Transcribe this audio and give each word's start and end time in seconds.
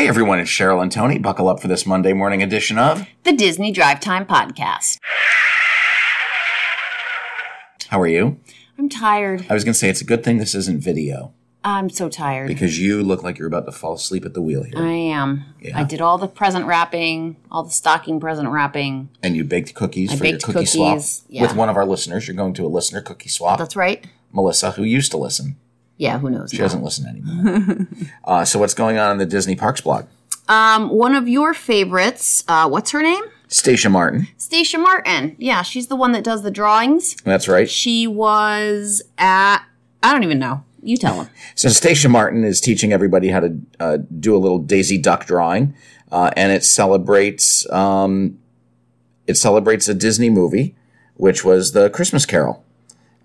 Hey 0.00 0.08
everyone, 0.08 0.40
it's 0.40 0.48
Cheryl 0.48 0.80
and 0.80 0.90
Tony. 0.90 1.18
Buckle 1.18 1.46
up 1.46 1.60
for 1.60 1.68
this 1.68 1.84
Monday 1.84 2.14
morning 2.14 2.42
edition 2.42 2.78
of 2.78 3.06
The 3.24 3.34
Disney 3.34 3.70
Drive 3.70 4.00
Time 4.00 4.24
Podcast. 4.24 4.96
How 7.88 8.00
are 8.00 8.06
you? 8.06 8.40
I'm 8.78 8.88
tired. 8.88 9.44
I 9.50 9.52
was 9.52 9.62
going 9.62 9.74
to 9.74 9.78
say 9.78 9.90
it's 9.90 10.00
a 10.00 10.06
good 10.06 10.24
thing 10.24 10.38
this 10.38 10.54
isn't 10.54 10.82
video 10.82 11.34
I'm 11.64 11.90
so 11.90 12.08
tired. 12.08 12.48
because 12.48 12.78
you 12.78 13.02
look 13.02 13.22
like 13.22 13.36
you're 13.36 13.46
about 13.46 13.66
to 13.66 13.72
fall 13.72 13.92
asleep 13.92 14.24
at 14.24 14.32
the 14.32 14.40
wheel 14.40 14.62
here. 14.62 14.78
I 14.78 14.90
am. 14.90 15.44
Yeah. 15.60 15.78
I 15.78 15.84
did 15.84 16.00
all 16.00 16.16
the 16.16 16.28
present 16.28 16.64
wrapping, 16.64 17.36
all 17.50 17.64
the 17.64 17.70
stocking 17.70 18.20
present 18.20 18.48
wrapping. 18.48 19.10
and 19.22 19.36
you 19.36 19.44
baked 19.44 19.74
cookies 19.74 20.12
I 20.12 20.16
for 20.16 20.24
your 20.24 20.32
baked 20.32 20.44
cookie 20.44 20.64
swap 20.64 20.94
cookies, 20.94 21.26
yeah. 21.28 21.42
with 21.42 21.54
one 21.54 21.68
of 21.68 21.76
our 21.76 21.84
listeners. 21.84 22.26
You're 22.26 22.38
going 22.38 22.54
to 22.54 22.64
a 22.64 22.68
listener 22.68 23.02
cookie 23.02 23.28
swap. 23.28 23.58
That's 23.58 23.76
right. 23.76 24.06
Melissa, 24.32 24.70
who 24.70 24.82
used 24.82 25.10
to 25.10 25.18
listen. 25.18 25.56
Yeah, 26.00 26.18
who 26.18 26.30
knows? 26.30 26.50
She 26.50 26.56
now. 26.56 26.64
doesn't 26.64 26.82
listen 26.82 27.06
anymore. 27.06 27.86
uh, 28.24 28.44
so 28.46 28.58
what's 28.58 28.72
going 28.72 28.96
on 28.96 29.12
in 29.12 29.18
the 29.18 29.26
Disney 29.26 29.54
Parks 29.54 29.82
blog? 29.82 30.06
Um, 30.48 30.88
one 30.88 31.14
of 31.14 31.28
your 31.28 31.52
favorites, 31.52 32.42
uh, 32.48 32.66
what's 32.68 32.90
her 32.92 33.02
name? 33.02 33.22
Stacia 33.48 33.90
Martin. 33.90 34.26
Stacia 34.38 34.78
Martin. 34.78 35.36
Yeah, 35.38 35.60
she's 35.60 35.88
the 35.88 35.96
one 35.96 36.12
that 36.12 36.24
does 36.24 36.42
the 36.42 36.50
drawings. 36.50 37.16
That's 37.24 37.48
right. 37.48 37.68
She 37.68 38.06
was 38.06 39.02
at, 39.18 39.62
I 40.02 40.12
don't 40.12 40.24
even 40.24 40.38
know. 40.38 40.64
You 40.82 40.96
tell 40.96 41.16
them. 41.16 41.28
So 41.54 41.68
Stacia 41.68 42.08
Martin 42.08 42.44
is 42.44 42.62
teaching 42.62 42.94
everybody 42.94 43.28
how 43.28 43.40
to 43.40 43.58
uh, 43.78 43.98
do 44.18 44.34
a 44.34 44.38
little 44.38 44.58
Daisy 44.58 44.96
Duck 44.96 45.26
drawing, 45.26 45.74
uh, 46.10 46.30
and 46.34 46.50
it 46.50 46.64
celebrates 46.64 47.70
um, 47.70 48.38
it 49.26 49.34
celebrates 49.36 49.86
a 49.88 49.94
Disney 49.94 50.30
movie, 50.30 50.74
which 51.16 51.44
was 51.44 51.72
the 51.72 51.90
Christmas 51.90 52.24
Carol, 52.24 52.64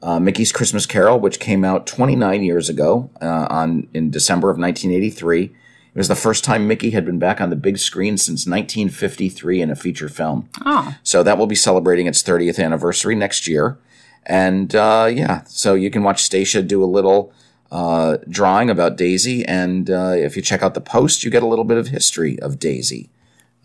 uh, 0.02 0.20
Mickey's 0.20 0.52
Christmas 0.52 0.86
Carol, 0.86 1.20
which 1.20 1.40
came 1.40 1.64
out 1.66 1.88
29 1.88 2.44
years 2.44 2.70
ago 2.70 3.10
uh, 3.22 3.48
on 3.50 3.88
in 3.94 4.12
December 4.12 4.50
of 4.50 4.58
1983. 4.58 5.44
It 5.46 5.52
was 5.98 6.08
the 6.10 6.16
first 6.16 6.44
time 6.44 6.68
Mickey 6.68 6.92
had 6.92 7.06
been 7.06 7.20
back 7.20 7.40
on 7.40 7.50
the 7.50 7.56
big 7.56 7.78
screen 7.78 8.18
since 8.18 8.46
1953 8.46 9.62
in 9.62 9.72
a 9.72 9.76
feature 9.76 10.10
film. 10.10 10.50
Oh, 10.66 10.96
So 11.04 11.24
that 11.24 11.38
will 11.38 11.48
be 11.48 11.56
celebrating 11.56 12.06
its 12.06 12.22
30th 12.22 12.62
anniversary 12.64 13.16
next 13.16 13.48
year. 13.48 13.78
And 14.26 14.76
uh, 14.76 15.10
yeah, 15.12 15.44
so 15.46 15.74
you 15.74 15.90
can 15.90 16.04
watch 16.04 16.22
Stacia 16.24 16.62
do 16.62 16.84
a 16.84 16.86
little 16.86 17.32
uh, 17.72 18.18
drawing 18.28 18.70
about 18.70 18.98
Daisy. 18.98 19.46
And 19.46 19.90
uh, 19.90 20.14
if 20.16 20.36
you 20.36 20.42
check 20.42 20.62
out 20.62 20.74
the 20.74 20.82
post, 20.82 21.24
you 21.24 21.32
get 21.32 21.44
a 21.44 21.48
little 21.48 21.66
bit 21.66 21.78
of 21.78 21.88
history 21.88 22.38
of 22.40 22.60
Daisy. 22.60 23.10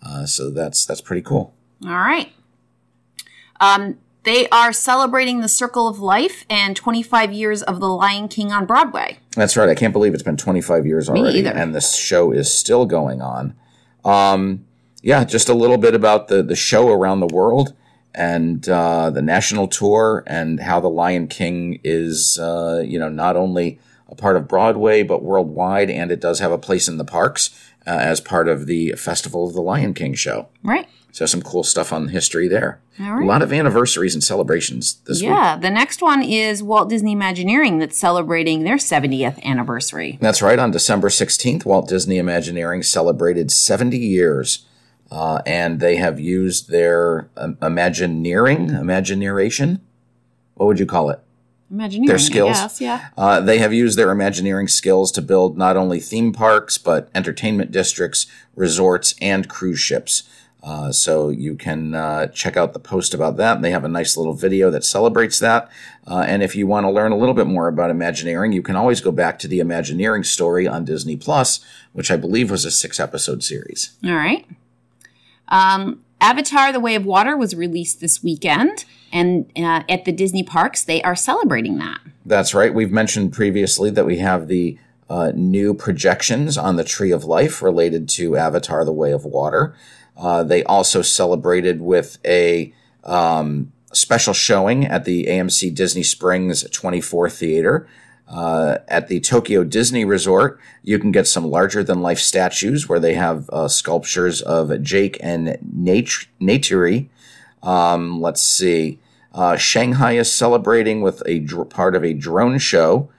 Uh, 0.03 0.25
so 0.25 0.51
that's 0.51 0.87
that's 0.87 1.01
pretty 1.01 1.23
cool. 1.23 1.53
all 1.85 1.91
right. 1.91 2.33
Um, 3.61 3.99
they 4.23 4.49
are 4.51 4.73
celebrating 4.73 5.41
the 5.41 5.49
Circle 5.49 5.89
of 5.89 6.01
Life 6.01 6.45
and 6.51 6.77
25 6.77 7.33
years 7.33 7.63
of 7.63 7.81
The 7.81 7.89
Lion 7.89 8.29
King 8.29 8.53
on 8.53 8.67
Broadway. 8.67 9.19
That's 9.33 9.57
right. 9.57 9.69
I 9.69 9.75
can't 9.75 9.93
believe 9.93 10.13
it's 10.15 10.23
been 10.23 10.37
25 10.37 10.87
years 10.87 11.09
already, 11.09 11.47
and 11.47 11.75
the 11.75 11.81
show 11.81 12.33
is 12.33 12.53
still 12.53 12.87
going 12.87 13.23
on. 13.23 13.55
Um, 14.05 14.67
yeah, 15.03 15.25
just 15.25 15.49
a 15.49 15.55
little 15.55 15.79
bit 15.79 15.95
about 15.95 16.29
the 16.29 16.43
the 16.43 16.57
show 16.57 16.89
around 16.89 17.21
the 17.21 17.35
world 17.35 17.75
and 18.15 18.69
uh, 18.69 19.11
the 19.11 19.23
national 19.23 19.69
tour 19.69 20.25
and 20.27 20.61
how 20.61 20.81
the 20.81 20.91
Lion 20.91 21.29
King 21.29 21.81
is, 21.85 22.39
uh, 22.39 22.83
you 22.85 22.99
know, 22.99 23.09
not 23.09 23.37
only 23.37 23.79
a 24.09 24.15
part 24.15 24.37
of 24.37 24.49
Broadway 24.49 25.03
but 25.03 25.23
worldwide, 25.23 25.91
and 25.91 26.11
it 26.11 26.21
does 26.21 26.41
have 26.41 26.53
a 26.53 26.59
place 26.59 26.89
in 26.89 26.99
the 26.99 27.05
parks 27.05 27.51
uh, 27.87 27.91
as 27.91 28.21
part 28.21 28.49
of 28.49 28.67
the 28.67 28.93
Festival 28.93 29.47
of 29.47 29.55
the 29.55 29.63
Lion 29.63 29.95
King 29.95 30.15
show. 30.15 30.49
Right. 30.63 30.89
So 31.13 31.27
some 31.27 31.43
cool 31.43 31.65
stuff 31.65 31.93
on 31.93 32.09
history 32.09 32.49
there. 32.49 32.81
Right. 32.99 33.23
A 33.23 33.27
lot 33.27 33.43
of 33.43 33.53
anniversaries 33.53 34.15
and 34.15 34.23
celebrations 34.23 35.01
this 35.07 35.21
week. 35.21 35.31
Yeah, 35.31 35.57
the 35.57 35.71
next 35.71 36.03
one 36.03 36.23
is 36.23 36.63
Walt 36.63 36.89
Disney 36.89 37.13
Imagineering 37.13 37.79
that's 37.79 37.99
celebrating 37.99 38.63
their 38.65 38.77
70th 38.77 39.43
anniversary. 39.43 40.19
That's 40.21 40.43
right. 40.43 40.59
On 40.59 40.71
December 40.71 41.09
16th, 41.09 41.65
Walt 41.65 41.89
Disney 41.89 42.19
Imagineering 42.19 42.83
celebrated 42.83 43.51
70 43.51 43.97
years. 43.99 44.67
Uh, 45.11 45.43
and 45.45 45.81
they 45.81 45.97
have 45.97 46.21
used 46.21 46.71
their 46.71 47.29
um, 47.37 47.59
Imagineering, 47.61 48.69
Imagineeration. 48.69 49.81
What 50.55 50.67
would 50.67 50.79
you 50.79 50.87
call 50.87 51.11
it? 51.11 51.21
Imagineering, 51.71 52.09
Their 52.09 52.19
skills. 52.19 52.57
Guess, 52.57 52.81
yeah. 52.81 53.09
Uh, 53.17 53.41
they 53.41 53.59
have 53.59 53.73
used 53.73 53.97
their 53.99 54.11
Imagineering 54.11 54.69
skills 54.69 55.11
to 55.13 55.23
build 55.23 55.57
not 55.57 55.77
only 55.77 56.01
theme 56.01 56.33
parks, 56.33 56.79
but 56.79 57.09
entertainment 57.15 57.71
districts, 57.71 58.27
resorts, 58.55 59.15
and 59.21 59.49
cruise 59.49 59.79
ships. 59.81 60.25
Uh, 60.63 60.93
so 60.93 61.31
you 61.31 61.57
can 61.57 61.95
uh, 61.95 62.27
check 62.29 62.57
out 62.57 62.75
the 62.75 62.79
post 62.79 63.15
about 63.15 63.37
that. 63.39 63.63
They 63.63 63.71
have 63.71 63.85
a 63.85 63.89
nice 63.89 64.17
little 64.17 64.35
video 64.35 64.71
that 64.71 64.85
celebrates 64.85 65.39
that. 65.39 65.71
Uh, 66.07 66.25
and 66.27 66.43
if 66.43 66.55
you 66.55 66.67
want 66.67 66.85
to 66.85 66.91
learn 66.91 67.13
a 67.13 67.17
little 67.17 67.35
bit 67.35 67.47
more 67.47 67.67
about 67.69 67.91
Imagineering, 67.91 68.53
you 68.53 68.63
can 68.63 68.77
always 68.77 69.01
go 69.01 69.11
back 69.11 69.39
to 69.39 69.49
the 69.49 69.61
Imagineering 69.61 70.25
story 70.25 70.67
on 70.69 70.85
Disney 70.85 71.17
Plus, 71.17 71.65
which 71.93 72.11
I 72.11 72.17
believe 72.17 72.51
was 72.51 72.65
a 72.65 72.71
six 72.71 73.01
episode 73.01 73.43
series. 73.43 73.93
All 74.05 74.15
right. 74.15 74.47
Um, 75.49 76.03
Avatar: 76.21 76.73
The 76.73 76.81
Way 76.81 76.95
of 76.95 77.07
Water 77.07 77.37
was 77.37 77.55
released 77.55 78.01
this 78.01 78.23
weekend, 78.23 78.85
and 79.13 79.51
uh, 79.57 79.83
at 79.89 80.05
the 80.05 80.13
Disney 80.13 80.43
parks, 80.43 80.85
they 80.85 81.03
are 81.03 81.17
celebrating 81.17 81.79
that. 81.79 82.01
That's 82.27 82.55
right. 82.55 82.73
We've 82.73 82.93
mentioned 82.93 83.33
previously 83.33 83.91
that 83.91 84.05
we 84.05 84.19
have 84.19 84.47
the 84.47 84.79
uh, 85.09 85.33
new 85.35 85.73
projections 85.75 86.59
on 86.59 86.77
the 86.77 86.85
Tree 86.85 87.11
of 87.11 87.25
Life 87.25 87.63
related 87.63 88.09
to 88.11 88.37
Avatar: 88.37 88.85
The 88.85 88.93
Way 88.93 89.13
of 89.13 89.25
Water. 89.25 89.75
Uh, 90.21 90.45
they 90.45 90.63
also 90.65 91.01
celebrated 91.01 91.81
with 91.81 92.19
a 92.27 92.73
um, 93.05 93.73
special 93.93 94.35
showing 94.35 94.85
at 94.85 95.05
the 95.05 95.25
AMC 95.27 95.75
Disney 95.75 96.03
Springs 96.03 96.63
24 96.71 97.31
Theater. 97.31 97.89
Uh, 98.29 98.79
at 98.87 99.09
the 99.09 99.19
Tokyo 99.19 99.65
Disney 99.65 100.05
Resort, 100.05 100.61
you 100.85 101.01
can 101.01 101.11
get 101.11 101.27
some 101.27 101.51
larger 101.51 101.83
than 101.83 102.01
life 102.01 102.21
statues 102.21 102.89
where 102.89 103.01
they 103.01 103.15
have 103.15 103.51
uh, 103.51 103.67
sculptures 103.67 104.41
of 104.43 104.83
Jake 104.83 105.19
and 105.21 105.59
Nat- 105.61 106.27
Naturi. 106.41 107.09
Um, 107.61 108.21
let's 108.21 108.43
see. 108.43 109.01
Uh, 109.35 109.57
Shanghai 109.57 110.13
is 110.13 110.33
celebrating 110.33 111.01
with 111.01 111.25
a 111.27 111.41
dr- 111.41 111.71
part 111.71 111.97
of 111.97 112.05
a 112.05 112.15
drone 112.15 112.59
show. 112.59 113.11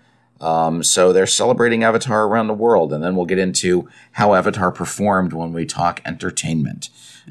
Um, 0.41 0.83
so 0.83 1.13
they're 1.13 1.27
celebrating 1.27 1.83
Avatar 1.83 2.25
around 2.25 2.47
the 2.47 2.53
world, 2.53 2.91
and 2.91 3.03
then 3.03 3.15
we'll 3.15 3.27
get 3.27 3.37
into 3.37 3.87
how 4.13 4.33
Avatar 4.33 4.71
performed 4.71 5.33
when 5.33 5.53
we 5.53 5.65
talk 5.65 6.01
entertainment. 6.03 6.89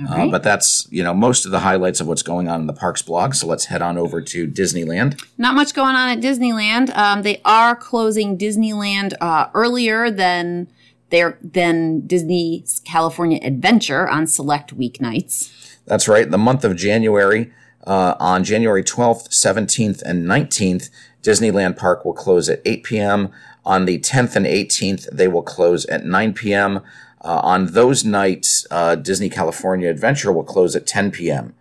Uh, 0.09 0.29
but 0.29 0.43
that's 0.43 0.87
you 0.91 1.03
know 1.03 1.13
most 1.13 1.45
of 1.45 1.51
the 1.51 1.59
highlights 1.61 2.01
of 2.01 2.07
what's 2.07 2.23
going 2.23 2.49
on 2.49 2.61
in 2.61 2.67
the 2.67 2.73
parks 2.73 3.03
blog. 3.03 3.35
So 3.35 3.47
let's 3.47 3.67
head 3.67 3.83
on 3.83 3.99
over 3.99 4.23
to 4.23 4.47
Disneyland. 4.47 5.23
Not 5.37 5.55
much 5.55 5.75
going 5.75 5.97
on 5.97 6.09
at 6.09 6.21
Disneyland. 6.21 6.97
Um, 6.97 7.23
they 7.23 7.41
are 7.45 7.75
closing 7.75 8.39
Disneyland 8.39 9.15
uh, 9.21 9.49
earlier 9.53 10.11
than 10.11 10.69
their 11.11 11.39
than 11.43 12.07
Disney's 12.07 12.81
California 12.85 13.41
Adventure 13.43 14.09
on 14.09 14.27
select 14.27 14.77
weeknights. 14.79 15.77
That's 15.87 16.07
right. 16.09 16.31
The 16.31 16.39
month 16.39 16.65
of 16.65 16.77
January, 16.77 17.53
uh, 17.87 18.15
on 18.21 18.45
January 18.45 18.85
12th, 18.85 19.29
17th, 19.31 20.03
and 20.03 20.25
19th, 20.25 20.91
Disneyland 21.23 21.77
Park 21.77 22.05
will 22.05 22.13
close 22.15 22.49
at 22.49 22.61
8 22.65 22.83
p.m. 22.85 23.31
On 23.65 23.85
the 23.85 23.99
10th 23.99 24.37
and 24.37 24.47
18th, 24.47 25.09
they 25.13 25.29
will 25.29 25.43
close 25.43 25.85
at 25.87 26.05
9 26.05 26.33
p.m. 26.35 26.79
Uh, 27.23 27.41
on 27.43 27.67
those 27.73 28.05
nights, 28.05 28.67
uh, 28.71 28.95
Disney 28.95 29.29
California 29.29 29.91
Adventure 29.91 30.33
will 30.33 30.45
close 30.45 30.75
at 30.75 30.87
10 30.87 31.11
p.m. 31.11 31.55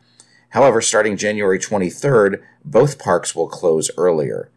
However, 0.49 0.81
starting 0.81 1.17
January 1.17 1.59
23rd, 1.59 2.41
both 2.63 2.97
parks 2.97 3.35
will 3.35 3.47
close 3.49 3.91
earlier. 3.97 4.49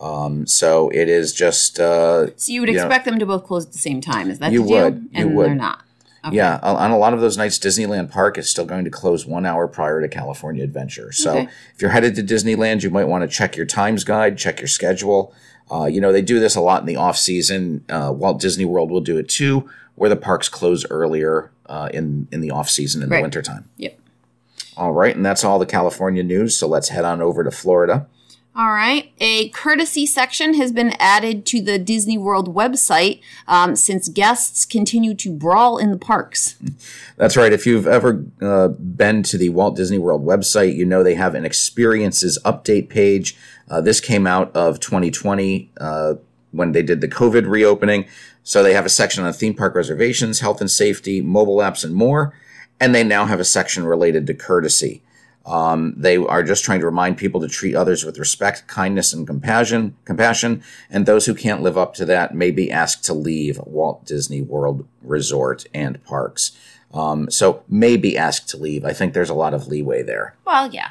Um, 0.00 0.46
so 0.46 0.90
it 0.90 1.08
is 1.08 1.32
just 1.32 1.80
uh, 1.80 2.28
So 2.36 2.52
you 2.52 2.60
would 2.60 2.68
Yeah. 2.70 2.84
expect 2.84 3.04
them 3.04 3.18
to 3.18 3.26
both 3.26 3.44
close 3.44 3.66
at 3.66 3.72
the 3.72 3.78
same 3.78 4.00
time. 4.00 4.30
Is 4.30 4.38
that 4.40 4.52
You 4.52 4.62
the 4.62 4.68
deal? 4.68 4.84
would. 4.84 4.94
You 4.94 5.08
And 5.14 5.34
would. 5.36 5.46
they're 5.46 5.54
not. 5.54 5.84
Yeah, 6.32 6.58
on 6.62 6.76
on 6.76 6.90
a 6.90 6.98
lot 6.98 7.14
of 7.14 7.20
those 7.20 7.36
nights, 7.36 7.58
Disneyland 7.58 8.10
Park 8.10 8.38
is 8.38 8.48
still 8.48 8.64
going 8.64 8.84
to 8.84 8.90
close 8.90 9.26
one 9.26 9.44
hour 9.46 9.66
prior 9.68 10.00
to 10.00 10.08
California 10.08 10.64
Adventure. 10.64 11.12
So 11.12 11.30
Okay. 11.38 11.48
if 11.74 11.82
you're 11.82 11.90
headed 11.90 12.14
to 12.16 12.22
Disneyland, 12.22 12.82
you 12.82 12.90
might 12.90 13.04
want 13.08 13.22
to 13.22 13.28
check 13.28 13.56
your 13.56 13.66
times 13.66 14.04
guide, 14.04 14.38
check 14.38 14.60
your 14.60 14.68
schedule. 14.68 15.32
Uh, 15.70 15.84
you 15.84 16.00
know, 16.00 16.12
they 16.12 16.22
do 16.22 16.40
this 16.40 16.56
a 16.56 16.60
lot 16.60 16.80
in 16.80 16.86
the 16.86 16.96
off 16.96 17.16
season. 17.18 17.84
Uh, 17.90 18.12
Walt 18.14 18.40
Disney 18.40 18.64
World 18.64 18.90
will 18.90 19.02
do 19.02 19.18
it 19.18 19.28
too, 19.28 19.68
where 19.96 20.08
the 20.08 20.16
parks 20.16 20.48
close 20.48 20.84
earlier 20.90 21.50
uh, 21.66 21.88
in 21.92 22.26
in 22.32 22.40
the 22.40 22.50
off 22.50 22.70
season 22.70 23.02
in 23.02 23.08
Right. 23.10 23.18
the 23.18 23.22
wintertime. 23.22 23.68
Yep. 23.76 23.98
All 24.76 24.92
right, 24.92 25.14
and 25.14 25.26
that's 25.26 25.42
all 25.44 25.58
the 25.58 25.66
California 25.66 26.22
news. 26.22 26.54
So 26.56 26.66
let's 26.68 26.88
head 26.88 27.04
on 27.04 27.20
over 27.20 27.42
to 27.44 27.50
Florida. 27.50 28.06
All 28.58 28.72
right. 28.72 29.12
A 29.20 29.50
courtesy 29.50 30.04
section 30.04 30.54
has 30.54 30.72
been 30.72 30.92
added 30.98 31.46
to 31.46 31.62
the 31.62 31.78
Disney 31.78 32.18
World 32.18 32.52
website 32.52 33.20
um, 33.46 33.76
since 33.76 34.08
guests 34.08 34.64
continue 34.64 35.14
to 35.14 35.30
brawl 35.30 35.78
in 35.78 35.92
the 35.92 35.96
parks. 35.96 36.56
That's 37.16 37.36
right. 37.36 37.52
If 37.52 37.66
you've 37.66 37.86
ever 37.86 38.24
uh, 38.42 38.68
been 38.68 39.22
to 39.22 39.38
the 39.38 39.50
Walt 39.50 39.76
Disney 39.76 39.98
World 39.98 40.26
website, 40.26 40.74
you 40.74 40.84
know 40.84 41.04
they 41.04 41.14
have 41.14 41.36
an 41.36 41.44
experiences 41.44 42.36
update 42.44 42.88
page. 42.88 43.36
Uh, 43.70 43.80
this 43.80 44.00
came 44.00 44.26
out 44.26 44.50
of 44.56 44.80
2020 44.80 45.70
uh, 45.80 46.14
when 46.50 46.72
they 46.72 46.82
did 46.82 47.00
the 47.00 47.06
COVID 47.06 47.48
reopening. 47.48 48.08
So 48.42 48.64
they 48.64 48.74
have 48.74 48.86
a 48.86 48.90
section 48.90 49.22
on 49.22 49.32
theme 49.34 49.54
park 49.54 49.76
reservations, 49.76 50.40
health 50.40 50.60
and 50.60 50.70
safety, 50.70 51.20
mobile 51.20 51.58
apps, 51.58 51.84
and 51.84 51.94
more. 51.94 52.34
And 52.80 52.92
they 52.92 53.04
now 53.04 53.26
have 53.26 53.38
a 53.38 53.44
section 53.44 53.84
related 53.84 54.26
to 54.26 54.34
courtesy. 54.34 55.02
Um, 55.48 55.94
they 55.96 56.16
are 56.18 56.42
just 56.42 56.62
trying 56.64 56.80
to 56.80 56.86
remind 56.86 57.16
people 57.16 57.40
to 57.40 57.48
treat 57.48 57.74
others 57.74 58.04
with 58.04 58.18
respect, 58.18 58.66
kindness, 58.66 59.12
and 59.14 59.26
compassion. 59.26 59.96
Compassion, 60.04 60.62
and 60.90 61.06
those 61.06 61.24
who 61.26 61.34
can't 61.34 61.62
live 61.62 61.78
up 61.78 61.94
to 61.94 62.04
that 62.04 62.34
may 62.34 62.50
be 62.50 62.70
asked 62.70 63.04
to 63.06 63.14
leave 63.14 63.58
Walt 63.64 64.04
Disney 64.04 64.42
World 64.42 64.86
Resort 65.02 65.64
and 65.72 66.02
parks. 66.04 66.52
Um, 66.92 67.30
so 67.30 67.62
may 67.68 67.96
be 67.96 68.16
asked 68.16 68.48
to 68.50 68.56
leave. 68.58 68.84
I 68.84 68.92
think 68.92 69.14
there's 69.14 69.30
a 69.30 69.34
lot 69.34 69.54
of 69.54 69.66
leeway 69.68 70.02
there, 70.02 70.36
Well, 70.46 70.70
yeah. 70.70 70.90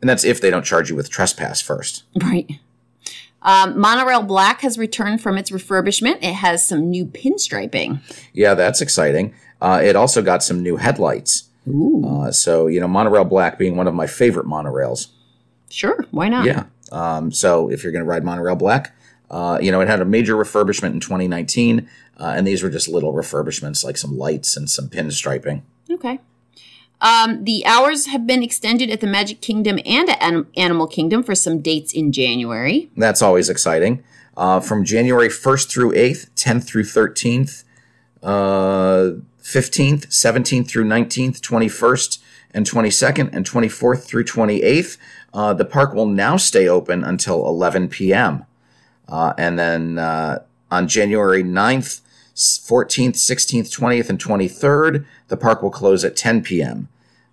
and 0.00 0.08
that's 0.08 0.24
if 0.24 0.40
they 0.40 0.50
don't 0.50 0.64
charge 0.64 0.90
you 0.90 0.96
with 0.96 1.08
trespass 1.10 1.60
first. 1.60 2.04
Right. 2.22 2.50
Um, 3.42 3.78
Monorail 3.78 4.22
Black 4.22 4.62
has 4.62 4.76
returned 4.76 5.20
from 5.20 5.38
its 5.38 5.50
refurbishment. 5.50 6.16
It 6.22 6.34
has 6.34 6.66
some 6.66 6.90
new 6.90 7.06
pinstriping. 7.06 8.00
Yeah, 8.32 8.54
that's 8.54 8.80
exciting. 8.80 9.34
Uh, 9.60 9.80
it 9.82 9.94
also 9.94 10.20
got 10.20 10.42
some 10.42 10.62
new 10.62 10.76
headlights. 10.76 11.45
Uh, 11.66 12.30
so 12.30 12.66
you 12.66 12.80
know, 12.80 12.88
monorail 12.88 13.24
black 13.24 13.58
being 13.58 13.76
one 13.76 13.88
of 13.88 13.94
my 13.94 14.06
favorite 14.06 14.46
monorails. 14.46 15.08
Sure, 15.70 16.04
why 16.10 16.28
not? 16.28 16.46
Yeah. 16.46 16.64
Um, 16.92 17.32
so 17.32 17.68
if 17.70 17.82
you're 17.82 17.92
going 17.92 18.04
to 18.04 18.08
ride 18.08 18.24
monorail 18.24 18.54
black, 18.54 18.94
uh, 19.30 19.58
you 19.60 19.72
know, 19.72 19.80
it 19.80 19.88
had 19.88 20.00
a 20.00 20.04
major 20.04 20.36
refurbishment 20.36 20.92
in 20.92 21.00
2019, 21.00 21.88
uh, 22.18 22.34
and 22.36 22.46
these 22.46 22.62
were 22.62 22.70
just 22.70 22.88
little 22.88 23.12
refurbishments 23.12 23.84
like 23.84 23.96
some 23.96 24.16
lights 24.16 24.56
and 24.56 24.70
some 24.70 24.88
pinstriping. 24.88 25.62
Okay. 25.90 26.20
Um, 27.00 27.44
the 27.44 27.64
hours 27.66 28.06
have 28.06 28.26
been 28.26 28.42
extended 28.42 28.90
at 28.90 29.00
the 29.00 29.06
Magic 29.06 29.40
Kingdom 29.40 29.78
and 29.84 30.08
at 30.08 30.22
Anim- 30.22 30.48
Animal 30.56 30.86
Kingdom 30.86 31.22
for 31.22 31.34
some 31.34 31.60
dates 31.60 31.92
in 31.92 32.12
January. 32.12 32.90
That's 32.96 33.20
always 33.20 33.50
exciting. 33.50 34.02
Uh, 34.36 34.60
from 34.60 34.84
January 34.84 35.28
1st 35.28 35.68
through 35.68 35.92
8th, 35.92 36.30
10th 36.36 36.64
through 36.64 36.84
13th, 36.84 37.64
uh, 38.22 39.10
15th, 39.46 40.08
17th 40.08 40.68
through 40.68 40.84
19th, 40.84 41.40
21st 41.40 42.18
and 42.50 42.68
22nd, 42.68 43.32
and 43.32 43.48
24th 43.48 44.02
through 44.02 44.24
28th, 44.24 44.98
uh, 45.32 45.54
the 45.54 45.64
park 45.64 45.94
will 45.94 46.06
now 46.06 46.36
stay 46.36 46.66
open 46.66 47.04
until 47.04 47.46
11 47.46 47.88
p.m. 47.88 48.44
Uh, 49.08 49.32
and 49.38 49.56
then 49.56 49.98
uh, 49.98 50.40
on 50.72 50.88
January 50.88 51.44
9th, 51.44 52.00
14th, 52.34 53.14
16th, 53.14 53.70
20th, 53.78 54.10
and 54.10 54.18
23rd, 54.18 55.06
the 55.28 55.36
park 55.36 55.62
will 55.62 55.70
close 55.70 56.04
at 56.04 56.16
10 56.16 56.42
p.m. 56.42 56.88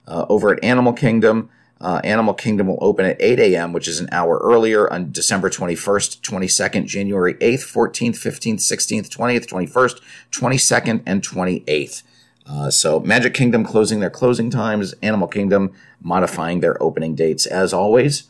Uh, 0.07 0.27
over 0.29 0.53
at 0.53 0.63
Animal 0.63 0.93
Kingdom, 0.93 1.49
uh, 1.83 1.99
Animal 2.05 2.33
Kingdom 2.33 2.67
will 2.67 2.79
open 2.79 3.05
at 3.05 3.21
8 3.21 3.39
a.m., 3.39 3.73
which 3.73 3.89
is 3.89 3.99
an 3.99 4.07
hour 4.11 4.39
earlier 4.41 4.91
on 4.91 5.11
December 5.11 5.49
21st, 5.49 6.21
22nd, 6.21 6.85
January 6.85 7.33
8th, 7.35 7.71
14th, 7.71 8.15
15th, 8.15 8.55
16th, 8.55 9.09
20th, 9.09 9.45
21st, 9.45 10.01
22nd, 10.31 11.03
and 11.05 11.21
28th. 11.21 12.03
Uh, 12.45 12.69
so 12.69 13.01
Magic 13.01 13.33
Kingdom 13.33 13.65
closing 13.65 13.99
their 13.99 14.09
closing 14.09 14.49
times, 14.49 14.93
Animal 15.01 15.27
Kingdom 15.27 15.73
modifying 16.01 16.61
their 16.61 16.81
opening 16.81 17.15
dates. 17.15 17.45
As 17.45 17.73
always, 17.73 18.29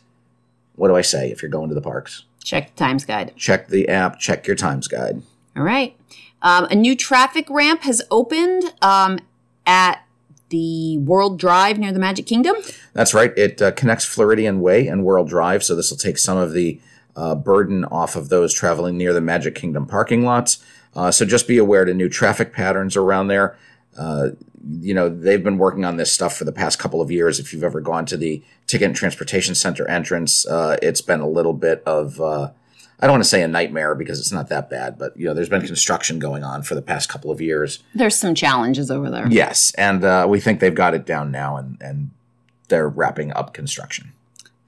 what 0.74 0.88
do 0.88 0.96
I 0.96 1.02
say 1.02 1.30
if 1.30 1.40
you're 1.40 1.50
going 1.50 1.68
to 1.68 1.74
the 1.74 1.80
parks? 1.80 2.24
Check 2.42 2.74
the 2.74 2.84
Times 2.84 3.04
Guide. 3.04 3.32
Check 3.36 3.68
the 3.68 3.88
app, 3.88 4.18
check 4.18 4.46
your 4.46 4.56
times 4.56 4.88
guide. 4.88 5.22
All 5.56 5.62
right. 5.62 5.96
Um, 6.42 6.66
a 6.66 6.74
new 6.74 6.94
traffic 6.94 7.48
ramp 7.48 7.82
has 7.82 8.02
opened 8.10 8.74
um, 8.82 9.20
at 9.64 10.03
the 10.48 10.98
World 10.98 11.38
Drive 11.38 11.78
near 11.78 11.92
the 11.92 11.98
Magic 11.98 12.26
Kingdom. 12.26 12.56
That's 12.92 13.14
right. 13.14 13.36
It 13.36 13.60
uh, 13.60 13.72
connects 13.72 14.04
Floridian 14.04 14.60
Way 14.60 14.86
and 14.86 15.04
World 15.04 15.28
Drive, 15.28 15.64
so 15.64 15.74
this 15.74 15.90
will 15.90 15.98
take 15.98 16.18
some 16.18 16.38
of 16.38 16.52
the 16.52 16.80
uh, 17.16 17.34
burden 17.34 17.84
off 17.86 18.16
of 18.16 18.28
those 18.28 18.52
traveling 18.52 18.96
near 18.96 19.12
the 19.12 19.20
Magic 19.20 19.54
Kingdom 19.54 19.86
parking 19.86 20.24
lots. 20.24 20.64
Uh, 20.94 21.10
so 21.10 21.24
just 21.24 21.48
be 21.48 21.58
aware 21.58 21.84
to 21.84 21.94
new 21.94 22.08
traffic 22.08 22.52
patterns 22.52 22.96
around 22.96 23.28
there. 23.28 23.56
Uh, 23.96 24.30
you 24.80 24.94
know, 24.94 25.08
they've 25.08 25.44
been 25.44 25.58
working 25.58 25.84
on 25.84 25.96
this 25.96 26.12
stuff 26.12 26.36
for 26.36 26.44
the 26.44 26.52
past 26.52 26.78
couple 26.78 27.00
of 27.00 27.10
years. 27.10 27.38
If 27.38 27.52
you've 27.52 27.64
ever 27.64 27.80
gone 27.80 28.06
to 28.06 28.16
the 28.16 28.42
Ticket 28.66 28.86
and 28.86 28.96
Transportation 28.96 29.54
Center 29.54 29.88
entrance, 29.88 30.46
uh, 30.46 30.76
it's 30.82 31.00
been 31.00 31.20
a 31.20 31.28
little 31.28 31.52
bit 31.52 31.82
of, 31.84 32.20
uh, 32.20 32.50
I 33.00 33.06
don't 33.06 33.14
want 33.14 33.24
to 33.24 33.28
say 33.28 33.42
a 33.42 33.48
nightmare 33.48 33.94
because 33.94 34.20
it's 34.20 34.32
not 34.32 34.48
that 34.48 34.70
bad, 34.70 34.98
but, 34.98 35.16
you 35.16 35.26
know, 35.26 35.34
there's 35.34 35.48
been 35.48 35.66
construction 35.66 36.18
going 36.18 36.44
on 36.44 36.62
for 36.62 36.74
the 36.74 36.82
past 36.82 37.08
couple 37.08 37.30
of 37.30 37.40
years. 37.40 37.82
There's 37.94 38.14
some 38.14 38.34
challenges 38.34 38.90
over 38.90 39.10
there. 39.10 39.26
Yes, 39.28 39.72
and 39.76 40.04
uh, 40.04 40.26
we 40.28 40.40
think 40.40 40.60
they've 40.60 40.74
got 40.74 40.94
it 40.94 41.04
down 41.04 41.30
now, 41.30 41.56
and, 41.56 41.76
and 41.80 42.10
they're 42.68 42.88
wrapping 42.88 43.32
up 43.32 43.52
construction. 43.52 44.12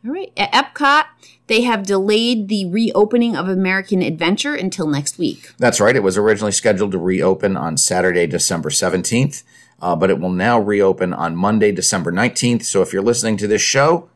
All 0.07 0.13
right. 0.13 0.33
At 0.37 0.53
Epcot, 0.53 1.07
they 1.49 1.63
have 1.63 1.85
delayed 1.85 2.49
the 2.49 2.67
reopening 2.67 3.35
of 3.35 3.49
American 3.49 4.03
Adventure 4.03 4.55
until 4.55 4.87
next 4.87 5.19
week. 5.19 5.53
That's 5.59 5.81
right. 5.81 5.97
It 5.97 6.03
was 6.03 6.17
originally 6.17 6.53
scheduled 6.53 6.93
to 6.93 6.99
reopen 6.99 7.57
on 7.57 7.77
Saturday, 7.77 8.27
December 8.27 8.71
17th, 8.71 9.43
uh, 9.81 9.97
but 9.97 10.11
it 10.11 10.21
will 10.21 10.31
now 10.31 10.61
reopen 10.61 11.13
on 11.13 11.35
Monday, 11.35 11.73
December 11.73 12.13
19th. 12.13 12.65
So 12.65 12.83
if 12.83 12.93
you're 12.93 13.03
listening 13.03 13.37
to 13.39 13.49
this 13.49 13.63
show, 13.63 14.09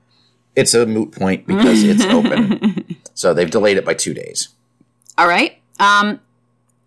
it's 0.55 0.75
a 0.75 0.87
moot 0.87 1.13
point 1.13 1.47
because 1.47 1.83
it's 1.83 2.05
open. 2.05 2.85
So 3.21 3.35
they've 3.35 3.51
delayed 3.51 3.77
it 3.77 3.85
by 3.85 3.93
two 3.93 4.15
days. 4.15 4.49
All 5.19 5.29
right. 5.29 5.61
Um, 5.79 6.21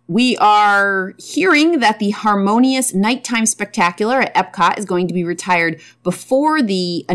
we 0.08 0.36
are 0.38 1.14
hearing 1.16 1.78
that 1.78 2.00
the 2.00 2.10
Harmonious 2.10 2.92
Nighttime 2.92 3.46
Spectacular 3.46 4.20
at 4.20 4.34
Epcot 4.34 4.76
is 4.76 4.84
going 4.84 5.06
to 5.06 5.14
be 5.14 5.22
retired 5.22 5.80
before 6.02 6.60
the 6.60 7.06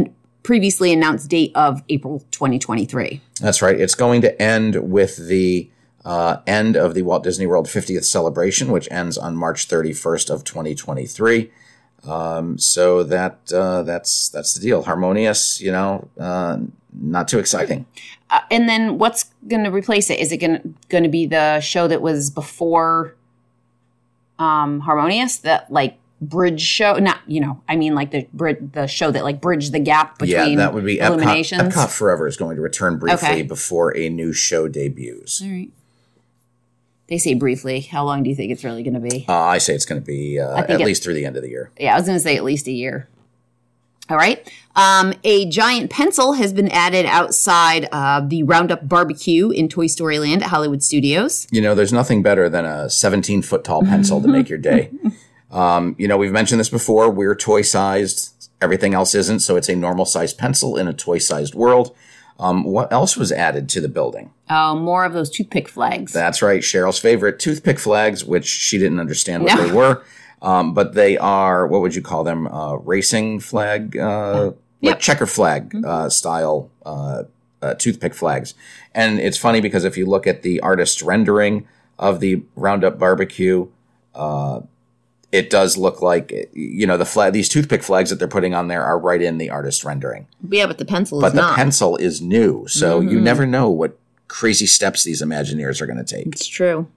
previously 0.42 0.94
announced 0.94 1.30
date 1.30 1.52
of 1.54 1.84
April 1.90 2.24
2023. 2.32 3.20
That's 3.42 3.62
right. 3.62 3.78
It's 3.78 3.94
going 3.94 4.22
to 4.22 4.42
end 4.42 4.90
with 4.90 5.28
the 5.28 5.70
uh, 6.06 6.38
end 6.48 6.78
of 6.78 6.94
the 6.94 7.02
Walt 7.02 7.24
Disney 7.24 7.46
World 7.46 7.68
50th 7.68 8.06
celebration, 8.06 8.72
which 8.72 8.88
ends 8.90 9.18
on 9.18 9.36
March 9.36 9.68
31st 9.68 10.30
of 10.30 10.46
2023. 10.46 11.52
Um, 12.08 12.58
so 12.58 13.04
that 13.04 13.38
uh, 13.54 13.84
that's 13.84 14.30
that's 14.30 14.54
the 14.54 14.62
deal. 14.62 14.84
Harmonious, 14.84 15.60
you 15.62 15.72
know, 15.72 16.08
uh, 16.20 16.58
not 16.94 17.28
too 17.28 17.40
exciting. 17.40 17.86
Uh, 18.30 18.42
and 18.52 18.70
then 18.70 18.98
what's 18.98 19.26
going 19.48 19.64
to 19.64 19.72
replace 19.72 20.10
it? 20.10 20.20
Is 20.20 20.32
it 20.32 20.38
going 20.38 20.76
going 20.90 21.04
to 21.04 21.10
be 21.10 21.26
the 21.26 21.60
show 21.60 21.88
that 21.88 22.02
was 22.02 22.30
before 22.30 23.16
um, 24.38 24.80
Harmonious? 24.82 25.38
That 25.40 25.72
like 25.72 25.98
bridge 26.22 26.62
show? 26.62 26.94
Not 26.96 27.20
you 27.28 27.42
know. 27.42 27.62
I 27.68 27.76
mean 27.76 27.96
like 27.96 28.12
the 28.12 28.28
brid- 28.34 28.74
the 28.74 28.88
show 28.88 29.12
that 29.12 29.24
like 29.24 29.42
bridged 29.42 29.72
the 29.74 29.80
gap 29.80 30.20
between 30.20 30.52
yeah, 30.52 30.56
that 30.58 30.74
would 30.74 30.86
be 30.86 30.98
Epcot. 30.98 31.70
Epcot 31.70 31.90
Forever 31.90 32.28
is 32.28 32.38
going 32.38 32.56
to 32.56 32.62
return 32.62 32.98
briefly 32.98 33.28
Okay. 33.30 33.42
before 33.42 33.96
a 33.98 34.10
new 34.10 34.32
show 34.34 34.68
debuts. 34.68 35.42
All 35.42 35.50
right. 35.50 35.72
They 37.10 37.18
say 37.18 37.34
briefly. 37.34 37.82
How 37.82 38.06
long 38.06 38.24
do 38.24 38.30
you 38.30 38.36
think 38.36 38.52
it's 38.52 38.64
really 38.64 38.84
going 38.84 38.94
to 38.94 39.00
be? 39.00 39.26
Uh, 39.28 39.34
I 39.34 39.58
say 39.58 39.74
it's 39.74 39.86
going 39.86 40.00
to 40.00 40.06
be 40.06 40.40
uh, 40.40 40.58
at 40.58 40.70
it- 40.82 40.86
least 40.86 41.04
through 41.04 41.16
the 41.16 41.26
end 41.26 41.36
of 41.36 41.42
the 41.44 41.50
year. 41.50 41.72
Yeah, 41.80 41.94
I 41.94 41.98
was 41.98 42.06
going 42.06 42.18
to 42.18 42.24
say 42.24 42.38
at 42.38 42.44
least 42.44 42.68
a 42.68 42.72
year. 42.72 43.10
All 44.10 44.18
right. 44.18 44.52
Um, 44.76 45.14
a 45.24 45.48
giant 45.50 45.92
pencil 45.92 46.34
has 46.34 46.52
been 46.52 46.70
added 46.70 47.06
outside 47.06 47.88
uh, 47.92 48.22
the 48.22 48.42
Roundup 48.44 48.88
Barbecue 48.88 49.50
in 49.52 49.70
Toy 49.70 49.86
Story 49.88 50.18
Land 50.18 50.42
at 50.42 50.50
Hollywood 50.50 50.82
Studios. 50.82 51.48
You 51.52 51.62
know, 51.62 51.76
there's 51.76 51.94
nothing 51.94 52.24
better 52.24 52.50
than 52.50 52.66
a 52.66 52.90
17 52.90 53.44
foot 53.44 53.64
tall 53.64 53.84
pencil 53.84 54.22
to 54.22 54.28
make 54.28 54.50
your 54.50 54.60
day. 54.60 54.92
Um, 55.52 55.96
you 55.98 56.08
know, 56.08 56.16
we've 56.16 56.32
mentioned 56.32 56.60
this 56.60 56.70
before. 56.70 57.10
We're 57.10 57.34
toy 57.36 57.64
sized. 57.64 58.50
Everything 58.62 58.94
else 58.94 59.16
isn't. 59.16 59.40
So 59.40 59.56
it's 59.56 59.68
a 59.68 59.76
normal 59.76 60.06
sized 60.06 60.38
pencil 60.38 60.78
in 60.78 60.88
a 60.88 60.94
toy 60.94 61.18
sized 61.18 61.56
world. 61.56 61.96
Um, 62.40 62.64
what 62.64 62.92
else 62.94 63.18
was 63.18 63.32
added 63.32 63.68
to 63.70 63.82
the 63.82 63.90
building? 63.90 64.32
Oh, 64.50 64.74
more 64.76 65.04
of 65.04 65.12
those 65.14 65.30
toothpick 65.30 65.68
flags. 65.68 66.14
That's 66.14 66.42
right. 66.42 66.62
Cheryl's 66.62 66.98
favorite 66.98 67.38
toothpick 67.40 67.78
flags, 67.80 68.24
which 68.24 68.46
she 68.48 68.78
didn't 68.78 69.00
understand 69.00 69.44
what 69.44 69.56
No. 69.58 69.68
they 69.68 69.74
were. 69.74 70.04
Um, 70.42 70.74
but 70.74 70.94
they 70.94 71.18
are, 71.18 71.68
what 71.68 71.82
would 71.82 71.94
you 71.96 72.02
call 72.02 72.24
them? 72.24 72.48
Uh, 72.48 72.76
racing 72.76 73.42
flag, 73.42 73.98
uh, 73.98 74.52
like 74.82 75.00
checker 75.00 75.26
flag 75.26 75.76
uh, 75.86 76.08
style 76.08 76.72
uh, 76.86 77.24
uh, 77.62 77.74
toothpick 77.74 78.14
flags. 78.14 78.54
And 78.96 79.20
it's 79.20 79.38
funny 79.38 79.60
because 79.60 79.84
if 79.84 79.98
you 79.98 80.06
look 80.06 80.26
at 80.26 80.42
the 80.42 80.62
artist's 80.62 81.02
rendering 81.04 81.68
of 82.00 82.22
the 82.22 82.42
Roundup 82.56 82.98
barbecue, 82.98 83.68
uh, 84.16 84.62
it 85.32 85.50
does 85.50 85.78
look 85.78 86.02
like, 86.02 86.50
you 86.54 86.88
know, 86.88 86.98
the 86.98 87.06
flag, 87.06 87.34
these 87.34 87.50
toothpick 87.50 87.84
flags 87.84 88.10
that 88.10 88.18
they're 88.18 88.28
putting 88.28 88.54
on 88.56 88.68
there 88.68 88.84
are 88.84 88.98
right 88.98 89.22
in 89.22 89.38
the 89.38 89.50
artist 89.50 89.84
rendering. 89.84 90.26
yeah, 90.50 90.66
but 90.66 90.78
the 90.80 90.86
pencil 90.86 91.22
But 91.22 91.28
is 91.28 91.34
the 91.34 91.42
not. 91.42 91.56
pencil 91.56 91.96
is 91.98 92.20
new. 92.22 92.68
So 92.68 93.00
you 93.00 93.20
never 93.22 93.46
know 93.46 93.70
what 93.70 93.98
crazy 94.28 94.66
steps 94.66 95.04
these 95.04 95.22
Imagineers 95.22 95.82
are 95.82 95.86
going 95.86 96.04
to 96.04 96.16
take. 96.16 96.28
it's 96.28 96.48
true. 96.48 96.88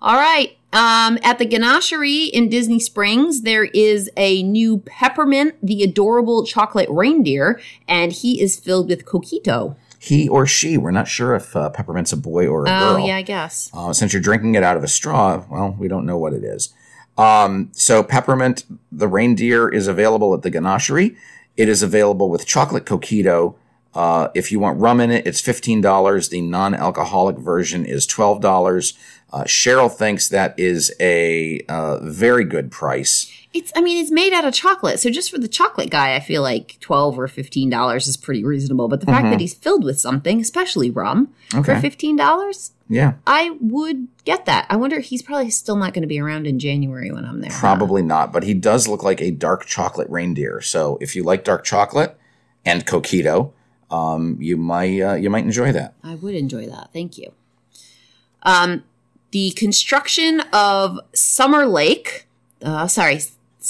All 0.00 0.16
right. 0.16 0.56
Um, 0.72 1.18
at 1.22 1.38
the 1.38 1.46
Ganachery 1.46 2.28
in 2.30 2.48
Disney 2.48 2.78
Springs, 2.78 3.42
there 3.42 3.64
is 3.64 4.10
a 4.16 4.42
new 4.42 4.78
Peppermint, 4.78 5.54
the 5.62 5.82
adorable 5.82 6.44
chocolate 6.44 6.88
reindeer, 6.90 7.60
and 7.88 8.12
he 8.12 8.40
is 8.40 8.58
filled 8.60 8.88
with 8.88 9.04
coquito. 9.06 9.76
he 9.98 10.28
or 10.28 10.46
she. 10.46 10.76
We're 10.78 10.90
not 10.92 11.08
sure 11.08 11.34
if 11.34 11.56
uh, 11.56 11.70
peppermint's 11.70 12.12
a 12.12 12.16
boy 12.16 12.46
or 12.46 12.66
a 12.66 12.70
Oh, 12.70 12.94
girl. 12.96 13.06
yeah, 13.06 13.16
I 13.16 13.22
guess. 13.22 13.70
Uh, 13.74 13.92
since 13.92 14.12
you're 14.12 14.22
drinking 14.22 14.54
it 14.54 14.62
out 14.62 14.76
of 14.76 14.84
a 14.84 14.88
straw, 14.88 15.44
well, 15.50 15.74
we 15.78 15.88
don't 15.88 16.06
know 16.06 16.18
what 16.18 16.32
it 16.34 16.44
is. 16.44 16.72
Um, 17.18 17.70
so 17.72 18.02
peppermint, 18.02 18.64
the 18.92 19.08
reindeer, 19.08 19.68
is 19.68 19.88
available 19.88 20.32
at 20.34 20.42
the 20.42 20.50
ganachery. 20.50 21.16
It 21.56 21.68
is 21.68 21.82
available 21.82 22.30
with 22.30 22.46
chocolate 22.46 22.84
coquito 22.86 23.56
Uh, 23.94 24.28
if 24.34 24.52
you 24.52 24.60
want 24.60 24.78
rum 24.78 25.00
in 25.00 25.10
it, 25.10 25.26
it's 25.26 25.42
$15. 25.42 26.30
The 26.30 26.40
non 26.40 26.74
alcoholic 26.74 27.36
version 27.38 27.84
is 27.84 28.06
$12. 28.06 28.92
Uh, 29.32 29.42
Cheryl 29.44 29.90
thinks 29.92 30.28
that 30.28 30.54
is 30.56 30.94
a 31.00 31.60
uh, 31.68 31.98
very 32.02 32.44
good 32.44 32.70
price. 32.70 33.32
It's, 33.52 33.72
I 33.74 33.80
mean, 33.80 33.98
it's 33.98 34.10
made 34.12 34.32
out 34.32 34.44
of 34.44 34.54
chocolate. 34.54 35.00
So 35.00 35.10
just 35.10 35.30
for 35.30 35.38
the 35.38 35.48
chocolate 35.48 35.90
guy, 35.90 36.14
I 36.14 36.20
feel 36.20 36.42
like 36.42 36.76
12 36.80 37.18
or 37.18 37.26
$15 37.26 37.96
is 38.06 38.16
pretty 38.16 38.44
reasonable. 38.44 38.88
But 38.88 39.00
the 39.00 39.06
fact 39.06 39.24
that 39.30 39.40
he's 39.40 39.54
filled 39.54 39.84
with 39.84 39.98
something, 39.98 40.40
especially 40.40 40.90
rum, 40.90 41.34
for 41.50 41.74
$15, 41.74 42.70
Yeah, 42.88 43.14
I 43.26 43.56
would 43.60 44.08
get 44.24 44.46
that. 44.46 44.66
I 44.70 44.76
wonder, 44.76 45.00
he's 45.00 45.22
probably 45.22 45.50
still 45.50 45.76
not 45.76 45.92
going 45.92 46.02
to 46.02 46.08
be 46.08 46.20
around 46.20 46.46
in 46.46 46.58
January 46.58 47.10
when 47.10 47.24
I'm 47.24 47.40
there. 47.40 47.52
huh? 47.52 47.60
probably 47.60 48.02
not, 48.02 48.32
but 48.32 48.44
he 48.44 48.54
does 48.54 48.88
look 48.88 49.02
like 49.02 49.20
a 49.20 49.30
dark 49.30 49.66
chocolate 49.66 50.08
reindeer. 50.08 50.60
So 50.62 50.96
if 51.00 51.14
you 51.14 51.22
like 51.22 51.44
dark 51.44 51.64
chocolate 51.64 52.18
and 52.64 52.86
coquito, 52.86 53.52
um, 53.90 54.36
you 54.40 54.56
might 54.56 55.00
uh, 55.00 55.14
you 55.14 55.30
might 55.30 55.44
enjoy 55.44 55.72
that. 55.72 55.94
I 56.02 56.14
would 56.14 56.34
enjoy 56.34 56.66
that. 56.66 56.90
Thank 56.92 57.18
you. 57.18 57.32
Um, 58.42 58.84
the 59.30 59.50
construction 59.50 60.40
of 60.52 60.98
Summer 61.14 61.66
Lake, 61.66 62.26
uh, 62.62 62.86
sorry, 62.86 63.20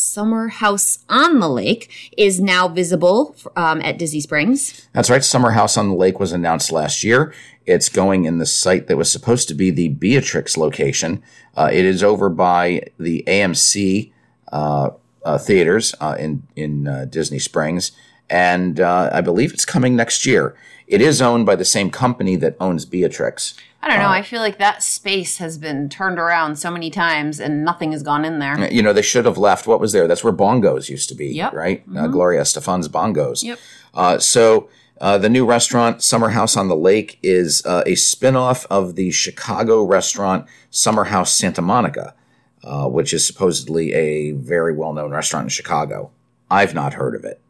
Summer 0.08 0.48
House 0.48 1.04
on 1.08 1.40
the 1.40 1.48
Lake, 1.48 2.12
is 2.16 2.40
now 2.40 2.68
visible 2.68 3.36
um, 3.56 3.80
at 3.82 3.98
Disney 3.98 4.20
Springs. 4.20 4.88
That's 4.92 5.10
right. 5.10 5.22
Summer 5.22 5.52
House 5.52 5.76
on 5.76 5.88
the 5.88 5.94
Lake 5.94 6.18
was 6.18 6.32
announced 6.32 6.72
last 6.72 7.04
year. 7.04 7.32
It's 7.66 7.88
going 7.88 8.24
in 8.24 8.38
the 8.38 8.46
site 8.46 8.86
that 8.86 8.96
was 8.96 9.12
supposed 9.12 9.48
to 9.48 9.54
be 9.54 9.70
the 9.70 9.88
Beatrix 9.88 10.56
location. 10.56 11.22
Uh, 11.56 11.68
it 11.72 11.84
is 11.84 12.02
over 12.02 12.28
by 12.28 12.88
the 12.98 13.22
AMC 13.26 14.12
uh, 14.50 14.90
uh, 15.24 15.38
theaters 15.38 15.94
uh, 16.00 16.16
in 16.18 16.42
in 16.56 16.88
uh, 16.88 17.04
Disney 17.04 17.38
Springs, 17.38 17.92
and 18.30 18.80
uh, 18.80 19.10
I 19.12 19.20
believe 19.20 19.52
it's 19.52 19.64
coming 19.64 19.94
next 19.94 20.24
year. 20.24 20.56
It 20.86 21.02
is 21.02 21.20
owned 21.20 21.44
by 21.44 21.56
the 21.56 21.66
same 21.66 21.90
company 21.90 22.36
that 22.36 22.56
owns 22.58 22.86
Beatrix. 22.86 23.54
I 23.80 23.88
don't 23.88 24.00
know. 24.00 24.08
I 24.08 24.22
feel 24.22 24.40
like 24.40 24.58
that 24.58 24.82
space 24.82 25.38
has 25.38 25.56
been 25.56 25.88
turned 25.88 26.18
around 26.18 26.56
so 26.56 26.70
many 26.70 26.90
times 26.90 27.38
and 27.38 27.64
nothing 27.64 27.92
has 27.92 28.02
gone 28.02 28.24
in 28.24 28.38
there. 28.40 28.70
You 28.72 28.82
know, 28.82 28.92
they 28.92 29.02
should 29.02 29.24
have 29.24 29.38
left. 29.38 29.66
What 29.68 29.78
was 29.80 29.92
there? 29.92 30.08
That's 30.08 30.24
where 30.24 30.32
bongos 30.32 30.88
used 30.88 31.08
to 31.10 31.14
be, 31.14 31.28
Yep. 31.28 31.52
right? 31.52 31.84
Uh, 31.96 32.08
Gloria 32.08 32.40
Estefan's 32.42 32.88
bongos. 32.88 33.44
Yep. 33.44 33.58
Uh, 33.94 34.18
so 34.18 34.68
uh, 35.00 35.16
the 35.16 35.28
new 35.28 35.46
restaurant, 35.46 36.02
Summer 36.02 36.30
House 36.30 36.56
on 36.56 36.66
the 36.68 36.76
Lake, 36.76 37.18
is 37.22 37.64
uh, 37.64 37.84
a 37.86 37.94
spin-off 37.94 38.66
of 38.68 38.96
the 38.96 39.12
Chicago 39.12 39.84
restaurant 39.84 40.46
Summer 40.70 41.04
House 41.04 41.32
Santa 41.32 41.62
Monica, 41.62 42.14
uh, 42.64 42.88
which 42.88 43.12
is 43.12 43.24
supposedly 43.24 43.92
a 43.94 44.32
very 44.32 44.74
well-known 44.74 45.12
restaurant 45.12 45.44
in 45.44 45.50
Chicago. 45.50 46.10
I've 46.50 46.74
not 46.74 46.94
heard 46.94 47.14
of 47.14 47.24
it. 47.24 47.40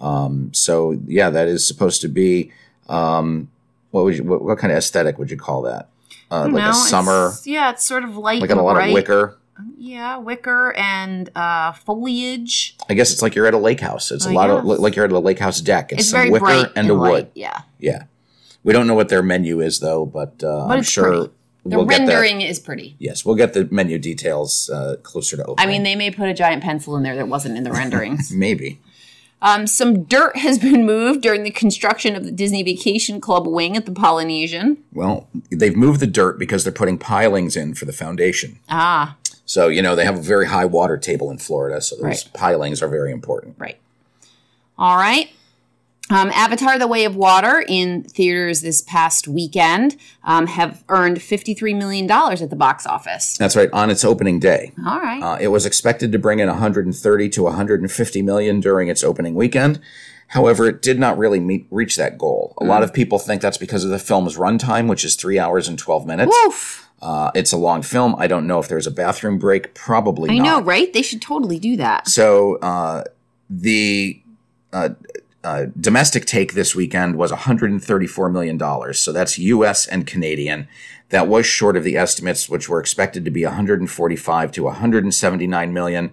Um, 0.00 0.52
so 0.54 0.98
yeah, 1.06 1.28
that 1.28 1.46
is 1.46 1.66
supposed 1.66 2.00
to 2.00 2.08
be 2.08 2.50
um, 2.88 3.50
what 3.94 4.04
would 4.04 4.16
you, 4.18 4.24
what, 4.24 4.42
what 4.42 4.58
kind 4.58 4.72
of 4.72 4.76
aesthetic 4.78 5.18
would 5.18 5.30
you 5.30 5.36
call 5.36 5.62
that? 5.62 5.88
Uh, 6.30 6.42
like 6.44 6.52
No, 6.54 6.70
a 6.70 6.74
summer, 6.74 7.26
it's- 7.26 7.46
yeah, 7.46 7.70
it's 7.70 7.86
sort 7.86 8.02
of 8.02 8.16
light 8.16 8.40
like 8.40 8.50
and 8.50 8.58
a 8.58 8.62
lot 8.62 8.74
bright. 8.74 8.88
of 8.88 8.94
wicker. 8.94 9.38
Yeah, 9.78 10.18
wicker 10.18 10.72
and 10.76 11.30
uh, 11.36 11.70
foliage. 11.72 12.76
I 12.90 12.94
guess 12.94 13.12
it's 13.12 13.22
like 13.22 13.36
you're 13.36 13.46
at 13.46 13.54
a 13.54 13.58
lake 13.58 13.78
house. 13.78 14.10
It's 14.10 14.26
a 14.26 14.30
I 14.30 14.32
lot 14.32 14.50
of 14.50 14.64
like 14.64 14.96
you're 14.96 15.04
at 15.04 15.12
a 15.12 15.18
lake 15.20 15.38
house 15.38 15.60
deck. 15.60 15.92
It's, 15.92 16.00
It's 16.02 16.10
some 16.10 16.18
very 16.18 16.30
wicker 16.30 16.44
bright 16.44 16.72
and, 16.74 16.90
a 16.90 16.94
light, 16.94 17.10
wood. 17.10 17.30
Yeah, 17.34 17.60
Yeah, 17.78 18.04
we 18.64 18.72
don't 18.72 18.88
know 18.88 18.94
what 18.94 19.10
their 19.10 19.22
menu 19.22 19.60
is 19.60 19.78
though, 19.78 20.04
but, 20.06 20.42
uh, 20.42 20.66
but 20.66 20.72
I'm 20.74 20.78
it's 20.80 20.88
sure 20.88 21.04
pretty. 21.04 21.32
The 21.66 21.76
we'll 21.76 21.86
get 21.86 21.98
that. 22.06 22.12
rendering 22.12 22.40
is 22.42 22.58
pretty. 22.58 22.96
Yes, 22.98 23.24
we'll 23.24 23.36
get 23.36 23.52
the 23.54 23.66
menu 23.70 23.98
details 23.98 24.68
uh, 24.70 24.96
closer 25.04 25.36
to 25.36 25.44
opening. 25.44 25.66
I 25.68 25.70
mean, 25.70 25.82
they 25.84 25.94
may 25.94 26.10
put 26.10 26.28
a 26.28 26.34
giant 26.34 26.62
pencil 26.64 26.94
in 26.96 27.04
there 27.04 27.14
that 27.16 27.28
wasn't 27.28 27.56
in 27.56 27.62
the 27.64 27.72
renderings. 27.80 28.32
maybe. 28.32 28.80
Um, 29.44 29.66
some 29.68 30.02
dirt 30.04 30.36
has 30.38 30.58
been 30.58 30.84
moved 30.86 31.20
during 31.20 31.44
the 31.44 31.50
construction 31.50 32.16
of 32.16 32.24
the 32.24 32.32
Disney 32.32 32.62
Vacation 32.64 33.20
Club 33.20 33.46
wing 33.46 33.76
at 33.76 33.84
the 33.86 33.92
Polynesian. 33.92 34.78
Well, 34.92 35.28
they've 35.50 35.76
moved 35.76 36.00
the 36.00 36.06
dirt 36.08 36.38
because 36.38 36.64
they're 36.64 36.72
putting 36.72 36.98
pilings 36.98 37.54
in 37.56 37.74
for 37.74 37.84
the 37.84 37.92
foundation. 37.92 38.58
Ah, 38.68 39.16
So 39.44 39.68
you 39.68 39.82
know 39.82 39.94
they 39.94 40.04
have 40.06 40.16
a 40.18 40.22
very 40.22 40.46
high 40.46 40.64
water 40.64 40.96
table 40.96 41.30
in 41.30 41.38
Florida, 41.38 41.80
so 41.82 41.94
those 41.96 42.02
Right. 42.04 42.28
pilings 42.34 42.82
are 42.82 42.88
very 42.88 43.12
important. 43.12 43.56
right. 43.58 43.76
All 44.78 44.96
right. 44.96 45.28
Um, 46.10 46.28
Avatar: 46.34 46.78
The 46.78 46.86
Way 46.86 47.04
of 47.04 47.16
Water 47.16 47.64
in 47.66 48.02
theaters 48.02 48.60
this 48.60 48.82
past 48.82 49.26
weekend 49.26 49.96
um, 50.22 50.46
have 50.46 50.84
earned 50.88 51.22
fifty-three 51.22 51.72
million 51.74 52.06
dollars 52.06 52.42
at 52.42 52.50
the 52.50 52.56
box 52.56 52.86
office. 52.86 53.36
That's 53.38 53.56
right. 53.56 53.70
On 53.72 53.90
its 53.90 54.04
opening 54.04 54.38
day, 54.38 54.72
All 54.86 55.00
right. 55.00 55.22
Uh, 55.22 55.38
it 55.40 55.48
was 55.48 55.64
expected 55.64 56.12
to 56.12 56.18
bring 56.18 56.40
in 56.40 56.48
130 56.48 57.28
to 57.30 57.42
150 57.44 58.22
million 58.22 58.60
during 58.60 58.88
its 58.88 59.02
opening 59.02 59.34
weekend. 59.34 59.80
However, 60.28 60.66
it 60.66 60.82
did 60.82 60.98
not 60.98 61.16
really 61.16 61.38
meet, 61.38 61.66
reach 61.70 61.96
that 61.96 62.18
goal. 62.18 62.54
A 62.58 62.64
lot 62.64 62.82
of 62.82 62.92
people 62.92 63.18
think 63.18 63.40
that's 63.40 63.58
because 63.58 63.84
of 63.84 63.90
the 63.90 63.98
film's 63.98 64.36
runtime, 64.36 64.88
which 64.88 65.04
is 65.04 65.16
three 65.16 65.38
hours 65.38 65.68
and 65.68 65.78
12 65.78 66.06
minutes. 66.06 66.34
Woof. 66.44 66.88
Uh, 67.00 67.30
it's 67.34 67.52
a 67.52 67.56
long 67.58 67.82
film. 67.82 68.14
I 68.18 68.26
don't 68.26 68.46
know 68.46 68.58
if 68.58 68.66
there's 68.66 68.86
a 68.86 68.90
bathroom 68.90 69.38
break. 69.38 69.74
Probably 69.74 70.30
I 70.30 70.38
not. 70.38 70.44
know, 70.44 70.62
right? 70.62 70.92
They 70.92 71.02
should 71.02 71.20
totally 71.20 71.58
do 71.58 71.76
that. 71.76 72.08
So 72.08 72.56
uh, 72.56 73.04
the 73.50 74.20
uh, 75.44 75.66
domestic 75.78 76.24
take 76.24 76.54
this 76.54 76.74
weekend 76.74 77.16
was 77.16 77.30
134 77.30 78.30
million 78.30 78.56
dollars. 78.56 78.98
So 78.98 79.12
that's 79.12 79.38
U.S. 79.38 79.86
and 79.86 80.06
Canadian. 80.06 80.66
That 81.10 81.28
was 81.28 81.46
short 81.46 81.76
of 81.76 81.84
the 81.84 81.96
estimates, 81.96 82.48
which 82.48 82.68
were 82.68 82.80
expected 82.80 83.24
to 83.24 83.30
be 83.30 83.44
145 83.44 84.52
to 84.52 84.62
179 84.62 85.72
million. 85.72 86.12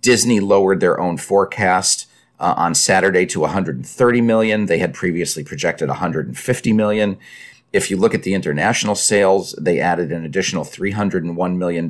Disney 0.00 0.40
lowered 0.40 0.80
their 0.80 0.98
own 0.98 1.18
forecast 1.18 2.08
uh, 2.40 2.54
on 2.56 2.74
Saturday 2.74 3.26
to 3.26 3.40
130 3.40 4.20
million. 4.20 4.66
They 4.66 4.78
had 4.78 4.94
previously 4.94 5.44
projected 5.44 5.88
150 5.88 6.72
million. 6.72 7.18
If 7.72 7.90
you 7.90 7.96
look 7.96 8.14
at 8.14 8.22
the 8.22 8.34
international 8.34 8.94
sales, 8.94 9.52
they 9.60 9.80
added 9.80 10.12
an 10.12 10.24
additional 10.24 10.64
$301 10.64 11.56
million 11.56 11.84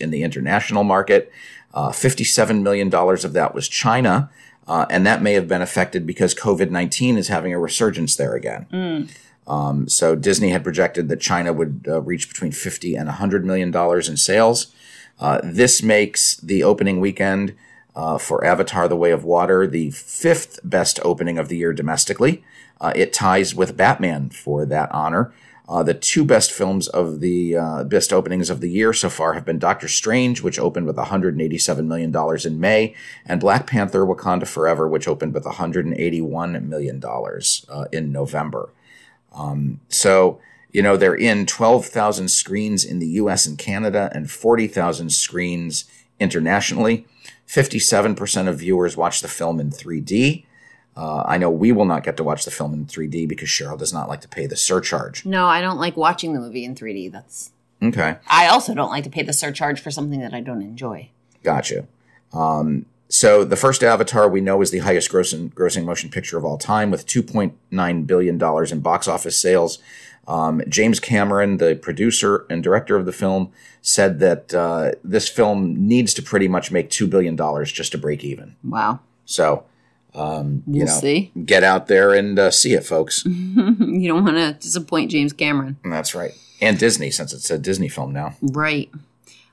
in 0.00 0.10
the 0.10 0.22
international 0.22 0.84
market. 0.84 1.32
Uh, 1.72 1.90
$57 1.90 2.62
million 2.62 2.94
of 2.94 3.32
that 3.32 3.54
was 3.54 3.68
China, 3.68 4.30
uh, 4.66 4.86
and 4.90 5.06
that 5.06 5.22
may 5.22 5.34
have 5.34 5.48
been 5.48 5.62
affected 5.62 6.06
because 6.06 6.34
COVID 6.34 6.70
19 6.70 7.16
is 7.16 7.28
having 7.28 7.52
a 7.52 7.58
resurgence 7.58 8.16
there 8.16 8.34
again. 8.34 8.66
Um, 9.46 9.88
so 9.88 10.16
Disney 10.16 10.50
had 10.50 10.64
projected 10.64 11.08
that 11.08 11.20
China 11.20 11.52
would 11.52 11.86
uh, 11.88 12.02
reach 12.02 12.28
between 12.28 12.52
50 12.52 12.96
and 12.96 13.06
100 13.06 13.44
million 13.44 13.70
dollars 13.70 14.08
in 14.08 14.16
sales. 14.16 14.74
Uh, 15.20 15.40
this 15.42 15.82
makes 15.82 16.36
the 16.38 16.62
opening 16.62 17.00
weekend 17.00 17.54
uh, 17.94 18.18
for 18.18 18.44
Avatar: 18.44 18.88
The 18.88 18.96
Way 18.96 19.12
of 19.12 19.24
Water 19.24 19.66
the 19.66 19.90
fifth 19.92 20.58
best 20.64 20.98
opening 21.04 21.38
of 21.38 21.48
the 21.48 21.56
year 21.56 21.72
domestically. 21.72 22.42
Uh, 22.80 22.92
it 22.94 23.12
ties 23.12 23.54
with 23.54 23.76
Batman 23.76 24.30
for 24.30 24.66
that 24.66 24.90
honor. 24.92 25.32
Uh, 25.68 25.82
the 25.82 25.94
two 25.94 26.24
best 26.24 26.52
films 26.52 26.86
of 26.88 27.20
the 27.20 27.56
uh, 27.56 27.84
best 27.84 28.12
openings 28.12 28.50
of 28.50 28.60
the 28.60 28.70
year 28.70 28.92
so 28.92 29.10
far 29.10 29.32
have 29.32 29.44
been 29.44 29.58
Doctor 29.58 29.88
Strange, 29.88 30.40
which 30.40 30.60
opened 30.60 30.86
with 30.86 30.96
$187 30.96 31.86
million 31.86 32.14
in 32.44 32.60
May, 32.60 32.94
and 33.24 33.40
Black 33.40 33.66
Panther 33.66 34.06
Wakanda 34.06 34.46
Forever, 34.46 34.86
which 34.86 35.08
opened 35.08 35.34
with 35.34 35.44
$181 35.44 36.62
million 36.62 37.02
uh, 37.04 37.84
in 37.90 38.12
November. 38.12 38.70
Um, 39.34 39.80
so, 39.88 40.40
you 40.70 40.82
know, 40.82 40.96
they're 40.96 41.14
in 41.14 41.46
12,000 41.46 42.28
screens 42.28 42.84
in 42.84 43.00
the 43.00 43.08
US 43.08 43.44
and 43.46 43.58
Canada 43.58 44.08
and 44.14 44.30
40,000 44.30 45.10
screens 45.10 45.84
internationally. 46.20 47.06
57% 47.48 48.48
of 48.48 48.58
viewers 48.60 48.96
watch 48.96 49.20
the 49.20 49.28
film 49.28 49.58
in 49.58 49.70
3D. 49.70 50.44
Uh, 50.96 51.22
I 51.26 51.36
know 51.38 51.50
we 51.50 51.72
will 51.72 51.84
not 51.84 52.04
get 52.04 52.16
to 52.16 52.24
watch 52.24 52.44
the 52.44 52.50
film 52.50 52.72
in 52.72 52.86
3D 52.86 53.28
because 53.28 53.48
Cheryl 53.48 53.78
does 53.78 53.92
not 53.92 54.08
like 54.08 54.22
to 54.22 54.28
pay 54.28 54.46
the 54.46 54.56
surcharge. 54.56 55.26
No, 55.26 55.46
I 55.46 55.60
don't 55.60 55.78
like 55.78 55.96
watching 55.96 56.32
the 56.32 56.40
movie 56.40 56.64
in 56.64 56.74
3D. 56.74 57.12
That's. 57.12 57.50
Okay, 57.82 58.16
I 58.28 58.46
also 58.48 58.74
don't 58.74 58.88
like 58.90 59.04
to 59.04 59.10
pay 59.10 59.22
the 59.22 59.34
surcharge 59.34 59.80
for 59.80 59.90
something 59.90 60.20
that 60.20 60.32
I 60.32 60.40
don't 60.40 60.62
enjoy. 60.62 61.10
gotcha. 61.42 61.86
Um, 62.32 62.86
so 63.08 63.44
the 63.44 63.56
first 63.56 63.82
Avatar 63.84 64.28
we 64.28 64.40
know 64.40 64.62
is 64.62 64.70
the 64.70 64.78
highest 64.78 65.12
grossing, 65.12 65.52
grossing 65.52 65.84
motion 65.84 66.10
picture 66.10 66.38
of 66.38 66.44
all 66.44 66.58
time 66.58 66.90
with 66.90 67.06
2.9 67.06 68.06
billion 68.06 68.38
dollars 68.38 68.72
in 68.72 68.80
box 68.80 69.06
office 69.06 69.38
sales. 69.38 69.78
Um, 70.26 70.60
James 70.68 70.98
Cameron, 70.98 71.58
the 71.58 71.76
producer 71.76 72.46
and 72.50 72.62
director 72.62 72.96
of 72.96 73.06
the 73.06 73.12
film, 73.12 73.52
said 73.80 74.18
that 74.18 74.52
uh, 74.52 74.92
this 75.04 75.28
film 75.28 75.86
needs 75.86 76.14
to 76.14 76.22
pretty 76.22 76.48
much 76.48 76.72
make 76.72 76.90
two 76.90 77.06
billion 77.06 77.36
dollars 77.36 77.70
just 77.70 77.92
to 77.92 77.98
break 77.98 78.24
even. 78.24 78.56
Wow. 78.64 79.00
So, 79.24 79.64
um, 80.16 80.62
We'll 80.66 80.78
you 80.78 80.84
know, 80.86 80.92
see. 80.92 81.30
get 81.44 81.62
out 81.62 81.86
there 81.86 82.12
and 82.12 82.38
uh, 82.38 82.50
see 82.50 82.72
it, 82.74 82.84
folks. 82.84 83.24
you 83.26 84.08
don't 84.08 84.24
want 84.24 84.36
to 84.36 84.54
disappoint 84.60 85.10
James 85.10 85.32
Cameron. 85.32 85.76
That's 85.84 86.14
right. 86.14 86.32
And 86.60 86.78
Disney, 86.78 87.10
since 87.10 87.32
it's 87.32 87.50
a 87.50 87.58
Disney 87.58 87.88
film 87.88 88.12
now. 88.12 88.34
Right. 88.40 88.90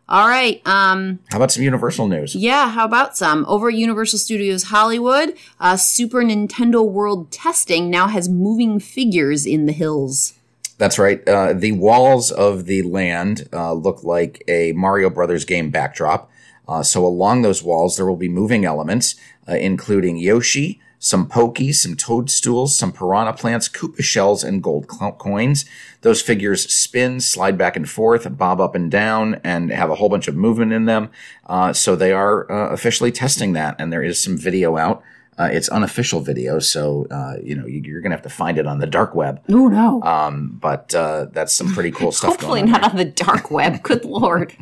All 0.09 0.27
right. 0.27 0.61
Um, 0.65 1.19
How 1.31 1.37
about 1.37 1.51
some 1.51 1.63
Universal 1.63 2.07
news? 2.07 2.35
yeah, 2.35 2.69
how 2.69 2.85
about 2.85 3.15
some? 3.17 3.45
Over 3.47 3.69
at 3.69 3.75
Universal 3.75 4.19
Studios 4.19 4.63
Hollywood, 4.63 5.33
uh, 5.59 5.77
Super 5.77 6.21
Nintendo 6.23 6.85
World 6.87 7.31
Testing 7.31 7.89
now 7.89 8.07
has 8.07 8.27
moving 8.29 8.79
figures 8.79 9.45
in 9.45 9.65
the 9.65 9.71
hills. 9.71 10.33
That's 10.77 10.99
right. 10.99 11.25
Uh, 11.27 11.53
the 11.53 11.71
walls 11.73 12.31
of 12.31 12.65
the 12.65 12.81
land 12.83 13.47
uh, 13.53 13.71
look 13.73 14.03
like 14.03 14.43
a 14.47 14.73
Mario 14.73 15.09
Brothers 15.09 15.45
game 15.45 15.69
backdrop. 15.69 16.29
Uh, 16.67 16.81
so 16.83 17.05
along 17.05 17.41
those 17.41 17.61
walls, 17.63 17.97
there 17.97 18.05
will 18.05 18.15
be 18.15 18.29
moving 18.29 18.63
elements, 18.65 19.15
uh, 19.49 19.55
including 19.55 20.17
Yoshi, 20.17 20.79
some 20.99 21.27
pokey, 21.27 21.73
some 21.73 21.95
toadstools, 21.97 22.73
some 22.73 22.93
piranha 22.93 23.33
plants, 23.33 23.67
koopa 23.67 24.01
shells, 24.01 24.41
and 24.43 24.63
gold 24.63 24.87
coins. 24.87 25.65
Those 26.01 26.21
figures 26.21 26.71
spin, 26.73 27.19
slide 27.19 27.57
back 27.57 27.75
and 27.75 27.89
forth, 27.89 28.37
bob 28.37 28.61
up 28.61 28.73
and 28.75 28.89
down, 28.89 29.41
and 29.43 29.69
have 29.71 29.89
a 29.89 29.95
whole 29.95 30.07
bunch 30.07 30.29
of 30.29 30.35
movement 30.35 30.71
in 30.71 30.85
them. 30.85 31.09
Uh, 31.45 31.73
so 31.73 31.97
they 31.97 32.13
are 32.13 32.49
uh, 32.49 32.69
officially 32.69 33.11
testing 33.11 33.51
that, 33.53 33.75
and 33.79 33.91
there 33.91 34.01
is 34.03 34.17
some 34.17 34.37
video 34.37 34.77
out. 34.77 35.03
Uh, 35.37 35.49
it's 35.51 35.67
unofficial 35.67 36.21
video, 36.21 36.59
so 36.59 37.05
uh, 37.11 37.33
you 37.43 37.55
know 37.55 37.65
you- 37.65 37.81
you're 37.83 37.99
gonna 38.01 38.15
have 38.15 38.21
to 38.23 38.29
find 38.29 38.57
it 38.57 38.67
on 38.67 38.77
the 38.79 38.85
dark 38.87 39.13
web. 39.15 39.41
Oh 39.49 39.67
no. 39.67 40.01
Um, 40.03 40.57
but 40.61 40.93
uh, 40.95 41.25
that's 41.33 41.51
some 41.51 41.73
pretty 41.73 41.91
cool 41.91 42.11
stuff. 42.13 42.31
Hopefully 42.33 42.61
going 42.61 42.73
on 42.75 42.81
not 42.81 42.91
on 42.91 42.97
the 42.97 43.05
dark 43.05 43.49
web. 43.51 43.81
Good 43.83 44.05
lord. 44.05 44.55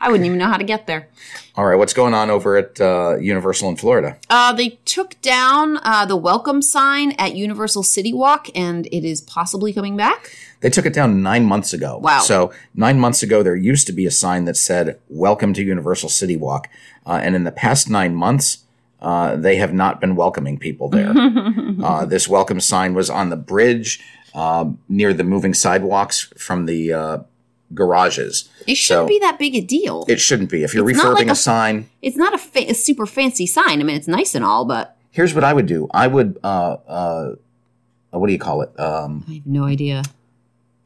I 0.00 0.10
wouldn't 0.10 0.26
even 0.26 0.38
know 0.38 0.46
how 0.46 0.56
to 0.56 0.64
get 0.64 0.86
there. 0.86 1.08
All 1.56 1.64
right, 1.64 1.76
what's 1.76 1.92
going 1.92 2.14
on 2.14 2.30
over 2.30 2.56
at 2.56 2.80
uh, 2.80 3.16
Universal 3.18 3.70
in 3.70 3.76
Florida? 3.76 4.18
Uh, 4.28 4.52
they 4.52 4.78
took 4.84 5.20
down 5.22 5.78
uh, 5.82 6.04
the 6.06 6.16
welcome 6.16 6.60
sign 6.62 7.12
at 7.12 7.34
Universal 7.34 7.84
City 7.84 8.12
Walk, 8.12 8.48
and 8.54 8.86
it 8.86 9.04
is 9.04 9.20
possibly 9.20 9.72
coming 9.72 9.96
back. 9.96 10.36
They 10.60 10.70
took 10.70 10.86
it 10.86 10.92
down 10.92 11.22
nine 11.22 11.44
months 11.44 11.72
ago. 11.72 11.98
Wow. 11.98 12.20
So 12.20 12.52
nine 12.74 12.98
months 12.98 13.22
ago, 13.22 13.42
there 13.42 13.56
used 13.56 13.86
to 13.86 13.92
be 13.92 14.06
a 14.06 14.10
sign 14.10 14.44
that 14.44 14.56
said 14.56 14.98
"Welcome 15.08 15.54
to 15.54 15.62
Universal 15.62 16.10
City 16.10 16.36
Walk," 16.36 16.68
uh, 17.06 17.20
and 17.22 17.34
in 17.34 17.44
the 17.44 17.52
past 17.52 17.88
nine 17.88 18.14
months, 18.14 18.64
uh, 19.00 19.36
they 19.36 19.56
have 19.56 19.72
not 19.72 20.00
been 20.00 20.16
welcoming 20.16 20.58
people 20.58 20.88
there. 20.88 21.14
uh, 21.82 22.04
this 22.04 22.28
welcome 22.28 22.60
sign 22.60 22.94
was 22.94 23.08
on 23.10 23.30
the 23.30 23.36
bridge 23.36 24.02
uh, 24.34 24.70
near 24.88 25.12
the 25.12 25.24
moving 25.24 25.54
sidewalks 25.54 26.24
from 26.36 26.66
the 26.66 26.92
uh, 26.92 27.18
garages. 27.74 28.48
It 28.66 28.76
shouldn't 28.76 29.04
So- 29.06 29.08
be 29.08 29.18
that 29.20 29.38
big 29.38 29.54
a 29.54 29.60
deal. 29.60 30.04
It 30.08 30.20
shouldn't 30.20 30.50
be. 30.50 30.62
If 30.64 30.74
you're 30.74 30.88
It's 30.88 30.98
refurbing 31.00 31.14
like 31.14 31.28
a, 31.28 31.32
a- 31.32 31.34
sign, 31.36 31.88
it's 32.02 32.16
not 32.16 32.34
a, 32.34 32.38
fa- 32.38 32.70
a 32.70 32.74
super 32.74 33.06
fancy 33.06 33.46
sign. 33.46 33.80
I 33.80 33.84
mean, 33.84 33.96
it's 33.96 34.08
nice 34.08 34.34
and 34.34 34.44
all, 34.44 34.64
but 34.64 34.96
here's 35.10 35.34
what 35.34 35.44
I 35.44 35.52
would 35.52 35.66
do. 35.66 35.88
I 35.92 36.06
would, 36.06 36.38
uh, 36.44 36.76
uh, 36.86 37.34
what 38.10 38.26
do 38.26 38.32
you 38.32 38.38
call 38.38 38.62
it? 38.62 38.78
Um, 38.80 39.24
I 39.28 39.34
have 39.34 39.46
no 39.46 39.64
idea. 39.64 40.02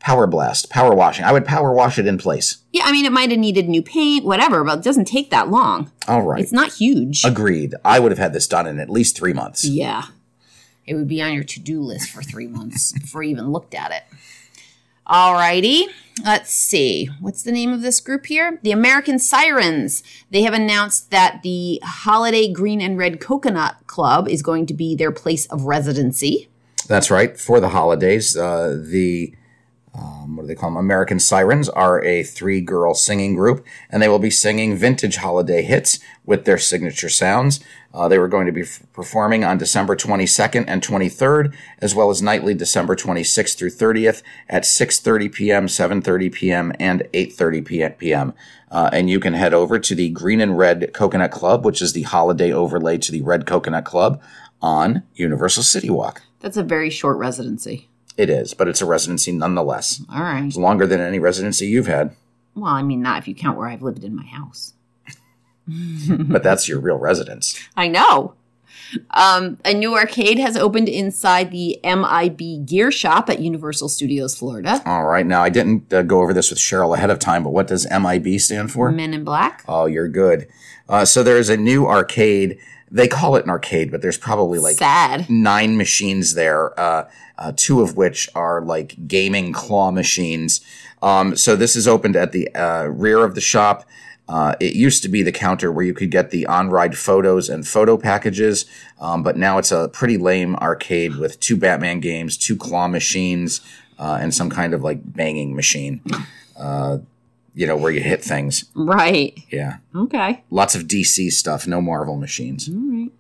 power 0.01 0.27
blast, 0.27 0.71
power 0.71 0.95
washing. 0.95 1.25
I 1.25 1.33
would 1.33 1.45
power 1.45 1.73
wash 1.75 1.99
it 1.99 2.07
in 2.07 2.17
place. 2.19 2.59
Yeah, 2.73 2.83
I 2.87 2.93
mean, 2.93 3.05
it 3.05 3.13
might 3.13 3.31
have 3.31 3.39
needed 3.39 3.69
new 3.69 3.83
paint, 3.83 4.25
whatever, 4.25 4.65
but 4.65 4.79
it 4.79 4.85
doesn't 4.85 5.05
take 5.07 5.31
that 5.31 5.49
long. 5.51 5.91
All 6.09 6.23
right. 6.23 6.41
It's 6.43 6.53
not 6.53 6.73
huge. 6.73 7.25
Agreed. 7.25 7.75
I 7.85 7.99
would 8.01 8.11
have 8.11 8.19
had 8.19 8.33
this 8.33 8.47
done 8.47 8.67
in 8.67 8.81
at 8.81 8.89
least 8.91 9.17
three 9.17 9.33
months. 9.35 9.65
yeah. 9.65 10.05
It 10.87 10.95
would 10.95 11.07
be 11.07 11.23
on 11.23 11.35
your 11.35 11.45
to 11.45 11.61
do 11.61 11.81
list 11.83 12.11
for 12.11 12.21
three 12.21 12.49
months 12.49 12.91
before 12.93 13.23
you 13.23 13.31
even 13.31 13.53
looked 13.53 13.75
at 13.75 13.93
it. 13.93 14.03
Alrighty. 15.11 15.87
Let's 16.25 16.53
see. 16.53 17.11
What's 17.19 17.43
the 17.43 17.51
name 17.51 17.73
of 17.73 17.83
this 17.83 17.99
group 17.99 18.27
here? 18.27 18.61
The 18.63 18.71
American 18.71 19.19
Sirens. 19.19 20.05
They 20.31 20.43
have 20.43 20.55
announced 20.55 21.11
that 21.11 21.43
the 21.43 21.81
Holiday 21.83 22.53
Green 22.53 22.81
and 22.81 22.97
Red 22.97 23.21
Coconut 23.21 23.89
Club 23.89 24.29
is 24.29 24.41
going 24.41 24.67
to 24.67 24.75
be 24.75 24.95
their 24.95 25.11
place 25.11 25.47
of 25.47 25.65
residency. 25.65 26.49
That's 26.87 27.11
right. 27.11 27.37
For 27.37 27.59
the 27.59 27.71
holidays, 27.71 28.37
uh, 28.37 28.81
the 28.81 29.35
um, 29.93 30.37
what 30.37 30.43
do 30.43 30.47
they 30.47 30.55
call 30.55 30.71
them? 30.71 30.77
American 30.77 31.19
Sirens 31.19 31.69
are 31.69 32.03
a 32.05 32.23
three 32.23 32.61
girl 32.61 32.95
singing 32.95 33.35
group, 33.35 33.65
and 33.91 34.01
they 34.01 34.09
will 34.09 34.21
be 34.21 34.31
singing 34.31 34.77
vintage 34.77 35.17
holiday 35.17 35.63
hits 35.63 35.99
with 36.25 36.45
their 36.45 36.59
signature 36.59 37.09
sounds. 37.09 37.61
Uh, 37.93 38.07
they 38.07 38.19
were 38.19 38.29
going 38.29 38.47
to 38.47 38.53
be 38.53 38.61
f- 38.61 38.85
performing 38.93 39.43
on 39.43 39.59
December 39.59 39.97
22nd 39.97 40.65
and 40.69 40.81
23rd, 40.81 41.53
as 41.81 41.93
well 41.93 42.09
as 42.09 42.23
nightly 42.23 42.55
December 42.55 42.95
26th 42.95 43.59
through 43.59 43.71
30th 43.71 44.23
at 44.49 44.63
6:30 44.63 45.33
p.m., 45.33 45.67
7:30 45.67 46.33
p.m., 46.33 46.73
and 46.79 47.03
8:30 47.13 47.99
p.m. 47.99 48.33
Uh, 48.71 48.91
and 48.93 49.11
you 49.11 49.19
can 49.19 49.35
head 49.35 49.53
over 49.53 49.81
to 49.81 49.95
the 49.97 50.11
Green 50.11 50.41
and 50.41 50.57
Red 50.57 50.93
Coconut 50.95 51.33
Club, 51.33 51.65
which 51.65 51.83
is 51.83 51.95
the 51.95 52.03
holiday 52.03 52.53
overlay 52.53 52.97
to 52.99 53.11
the 53.11 53.23
Red 53.23 53.45
Coconut 53.45 53.85
Club 53.85 54.23
on 54.63 55.03
Universal 55.15 55.65
City 55.65 55.91
Walk. 55.91 56.23
That's 56.39 56.57
a 56.57 56.63
very 56.63 56.91
short 56.91 57.19
residency. 57.19 57.90
It 58.21 58.29
is, 58.29 58.53
but 58.53 58.69
it's 58.69 58.83
a 58.83 58.87
residency 58.87 59.33
nonetheless. 59.33 60.03
All 60.13 60.21
right. 60.21 60.45
It's 60.45 60.57
longer 60.59 60.87
than 60.87 61.01
any 61.01 61.19
residency 61.19 61.67
you've 61.67 61.87
had, 61.87 62.15
Well, 62.55 62.67
I 62.67 62.83
mean, 62.83 63.01
not 63.01 63.17
if 63.17 63.27
you 63.27 63.35
count 63.35 63.57
where 63.57 63.67
I've 63.67 63.81
lived 63.81 64.05
in 64.05 64.15
my 64.15 64.27
house. 64.27 64.75
but 66.29 66.43
that's 66.43 66.69
your 66.69 66.81
real 66.81 66.99
residence. 66.99 67.59
I 67.79 67.89
know. 67.89 68.35
Um, 69.13 69.57
a 69.65 69.73
new 69.73 69.95
arcade 69.95 70.39
has 70.39 70.55
opened 70.55 70.91
inside 70.91 71.51
the 71.51 71.81
MIB 71.83 72.67
Gear 72.67 72.93
Shop 72.93 73.31
at 73.31 73.39
Universal 73.39 73.89
Studios 73.89 74.37
Florida. 74.37 74.83
All 74.85 75.05
right. 75.07 75.25
Now, 75.25 75.43
I 75.43 75.49
didn't 75.49 75.91
uh, 75.91 76.03
go 76.03 76.21
over 76.21 76.35
this 76.35 76.51
with 76.51 76.59
Cheryl 76.59 76.95
ahead 76.95 77.09
of 77.09 77.19
time, 77.19 77.43
but 77.43 77.55
what 77.55 77.69
does 77.69 77.87
MIB 77.91 78.39
stand 78.39 78.71
for? 78.71 78.93
Men 78.93 79.15
in 79.15 79.25
Black. 79.25 79.65
Oh, 79.67 79.87
you're 79.87 80.09
good. 80.09 80.47
Uh, 80.91 81.07
so 81.07 81.23
there's 81.23 81.49
a 81.49 81.57
new 81.57 81.87
arcade. 81.87 82.59
They 82.91 83.07
call 83.07 83.37
it 83.37 83.45
an 83.45 83.51
arcade, 83.51 83.91
but 83.91 84.03
there's 84.03 84.19
probably 84.19 84.59
like 84.59 84.77
Sad. 84.77 85.31
nine 85.31 85.77
machines 85.77 86.35
there, 86.35 86.79
uh, 86.79 87.09
uh, 87.39 87.53
two 87.57 87.81
of 87.81 87.97
which 87.97 88.29
are 88.35 88.61
like 88.61 89.07
gaming 89.07 89.53
claw 89.53 89.91
machines. 89.91 90.61
Um, 91.01 91.37
so 91.37 91.57
this 91.57 91.77
is 91.77 91.87
opened 91.87 92.17
at 92.17 92.33
the 92.33 92.53
uh, 92.55 92.85
rear 92.85 93.25
of 93.25 93.35
the 93.35 93.41
shop. 93.41 93.87
Uh, 94.29 94.55
it 94.61 94.75
used 94.75 95.03
to 95.03 95.09
be 95.09 95.23
the 95.23 95.33
counter 95.33 95.73
where 95.73 95.85
you 95.85 95.95
could 95.95 96.11
get 96.11 96.31
the 96.31 96.47
on-ride 96.47 96.97
photos 96.97 97.49
and 97.49 97.67
photo 97.67 97.97
packages, 97.97 98.65
um, 99.01 99.23
but 99.25 99.37
now 99.37 99.59
it's 99.59 99.73
a 99.73 99.89
pretty 99.89 100.17
lame 100.17 100.55
arcade 100.57 101.17
with 101.17 101.41
two 101.41 101.57
Batman 101.57 101.99
games, 101.99 102.37
two 102.37 102.57
claw 102.57 102.87
machines, 102.87 103.61
uh, 103.99 104.19
and 104.21 104.33
some 104.33 104.49
kind 104.49 104.73
of 104.73 104.83
like 104.83 105.01
banging 105.05 105.57
machine. 105.57 106.01
You 107.55 107.67
know 107.67 107.77
where 107.77 107.91
you 107.93 108.01
hit 108.01 108.23
things. 108.23 108.65
Right. 108.75 109.39
Yeah, 109.51 109.79
Okay. 109.95 110.43
lots 110.51 110.75
of 110.75 110.83
DC 110.85 111.31
stuff, 111.33 111.67
no 111.67 111.81
Marvel 111.81 112.17
machines. 112.17 112.69
All 112.69 112.75
right. 112.77 113.11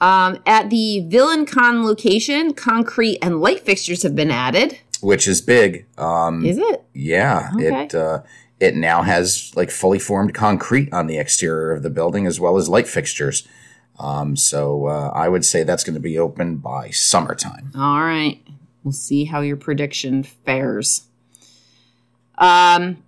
Um, 0.00 0.42
at 0.44 0.68
the 0.68 1.00
Villain 1.08 1.46
Con 1.46 1.84
location, 1.84 2.52
concrete 2.52 3.18
and 3.22 3.40
light 3.40 3.60
fixtures 3.60 4.02
have 4.02 4.14
been 4.14 4.30
added. 4.30 4.78
which 5.00 5.28
is 5.28 5.40
big. 5.42 5.86
Um, 5.98 6.44
Is 6.44 6.58
it? 6.58 6.82
yeah, 6.94 7.50
Okay. 7.54 7.84
it 7.84 7.94
uh, 7.94 8.22
it 8.58 8.74
now 8.74 9.02
has 9.02 9.52
like 9.54 9.70
fully 9.70 9.98
formed 9.98 10.32
concrete 10.34 10.90
on 10.92 11.06
the 11.06 11.18
exterior 11.18 11.72
of 11.72 11.82
the 11.82 11.90
building 11.90 12.26
as 12.26 12.40
well 12.40 12.56
as 12.56 12.68
light 12.68 12.88
fixtures. 12.88 13.46
Um, 13.98 14.36
so 14.36 14.86
uh, 14.86 15.10
I 15.14 15.28
would 15.28 15.44
say 15.44 15.62
that's 15.62 15.84
going 15.84 15.94
to 15.94 16.00
be 16.00 16.18
open 16.18 16.56
by 16.56 16.90
summertime. 16.90 17.72
All 17.76 18.00
right. 18.00 18.40
We'll 18.84 18.92
see 18.92 19.24
how 19.24 19.40
your 19.40 19.56
prediction 19.56 20.22
fares. 20.22 21.05
Um, 22.38 23.02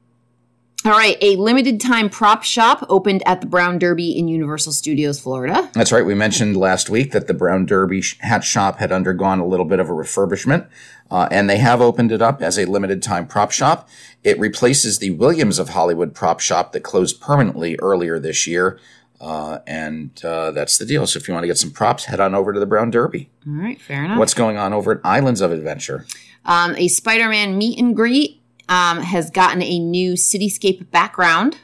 all 0.84 0.92
right. 0.92 1.18
A 1.20 1.34
limited 1.36 1.80
time 1.80 2.08
prop 2.08 2.44
shop 2.44 2.86
opened 2.88 3.22
at 3.26 3.40
the 3.40 3.46
Brown 3.46 3.78
Derby 3.78 4.16
in 4.16 4.28
Universal 4.28 4.72
Studios, 4.72 5.18
Florida. 5.18 5.68
That's 5.72 5.90
right. 5.90 6.06
We 6.06 6.14
mentioned 6.14 6.56
last 6.56 6.88
week 6.88 7.10
that 7.12 7.26
the 7.26 7.34
Brown 7.34 7.66
Derby 7.66 8.02
hat 8.20 8.44
shop 8.44 8.78
had 8.78 8.92
undergone 8.92 9.40
a 9.40 9.46
little 9.46 9.66
bit 9.66 9.80
of 9.80 9.90
a 9.90 9.92
refurbishment, 9.92 10.68
uh, 11.10 11.26
and 11.32 11.50
they 11.50 11.58
have 11.58 11.80
opened 11.80 12.12
it 12.12 12.22
up 12.22 12.40
as 12.42 12.58
a 12.58 12.64
limited 12.64 13.02
time 13.02 13.26
prop 13.26 13.50
shop. 13.50 13.88
It 14.22 14.38
replaces 14.38 14.98
the 14.98 15.10
Williams 15.10 15.58
of 15.58 15.70
Hollywood 15.70 16.14
prop 16.14 16.38
shop 16.38 16.72
that 16.72 16.80
closed 16.80 17.20
permanently 17.20 17.76
earlier 17.80 18.20
this 18.20 18.46
year. 18.46 18.78
Uh, 19.20 19.58
and 19.66 20.24
uh, 20.24 20.52
that's 20.52 20.78
the 20.78 20.86
deal. 20.86 21.04
So 21.08 21.18
if 21.18 21.26
you 21.26 21.34
want 21.34 21.42
to 21.42 21.48
get 21.48 21.58
some 21.58 21.72
props, 21.72 22.04
head 22.04 22.20
on 22.20 22.36
over 22.36 22.52
to 22.52 22.60
the 22.60 22.66
Brown 22.66 22.90
Derby. 22.90 23.28
All 23.48 23.54
right. 23.54 23.80
Fair 23.80 24.04
enough. 24.04 24.18
What's 24.18 24.34
going 24.34 24.56
on 24.56 24.72
over 24.72 24.92
at 24.92 25.00
Islands 25.02 25.40
of 25.40 25.50
Adventure? 25.50 26.06
Um, 26.44 26.76
a 26.76 26.86
Spider 26.86 27.28
Man 27.28 27.58
meet 27.58 27.80
and 27.80 27.96
greet 27.96 28.37
um, 28.68 29.00
has 29.00 29.30
gotten 29.30 29.62
a 29.62 29.78
new 29.78 30.12
cityscape 30.12 30.90
background. 30.90 31.58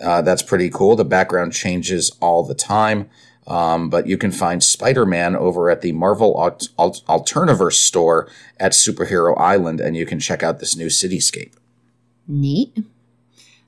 Uh, 0.00 0.22
that's 0.22 0.42
pretty 0.42 0.70
cool. 0.70 0.96
The 0.96 1.04
background 1.04 1.52
changes 1.52 2.16
all 2.20 2.42
the 2.42 2.54
time. 2.54 3.08
Um, 3.46 3.90
but 3.90 4.08
you 4.08 4.18
can 4.18 4.32
find 4.32 4.62
Spider 4.62 5.06
Man 5.06 5.36
over 5.36 5.70
at 5.70 5.80
the 5.80 5.92
Marvel 5.92 6.34
Alt- 6.34 6.70
Alt- 6.76 7.04
Alterniverse 7.06 7.74
store 7.74 8.28
at 8.58 8.72
Superhero 8.72 9.38
Island, 9.38 9.80
and 9.80 9.96
you 9.96 10.04
can 10.04 10.18
check 10.18 10.42
out 10.42 10.58
this 10.58 10.76
new 10.76 10.86
cityscape. 10.86 11.52
Neat. 12.26 12.76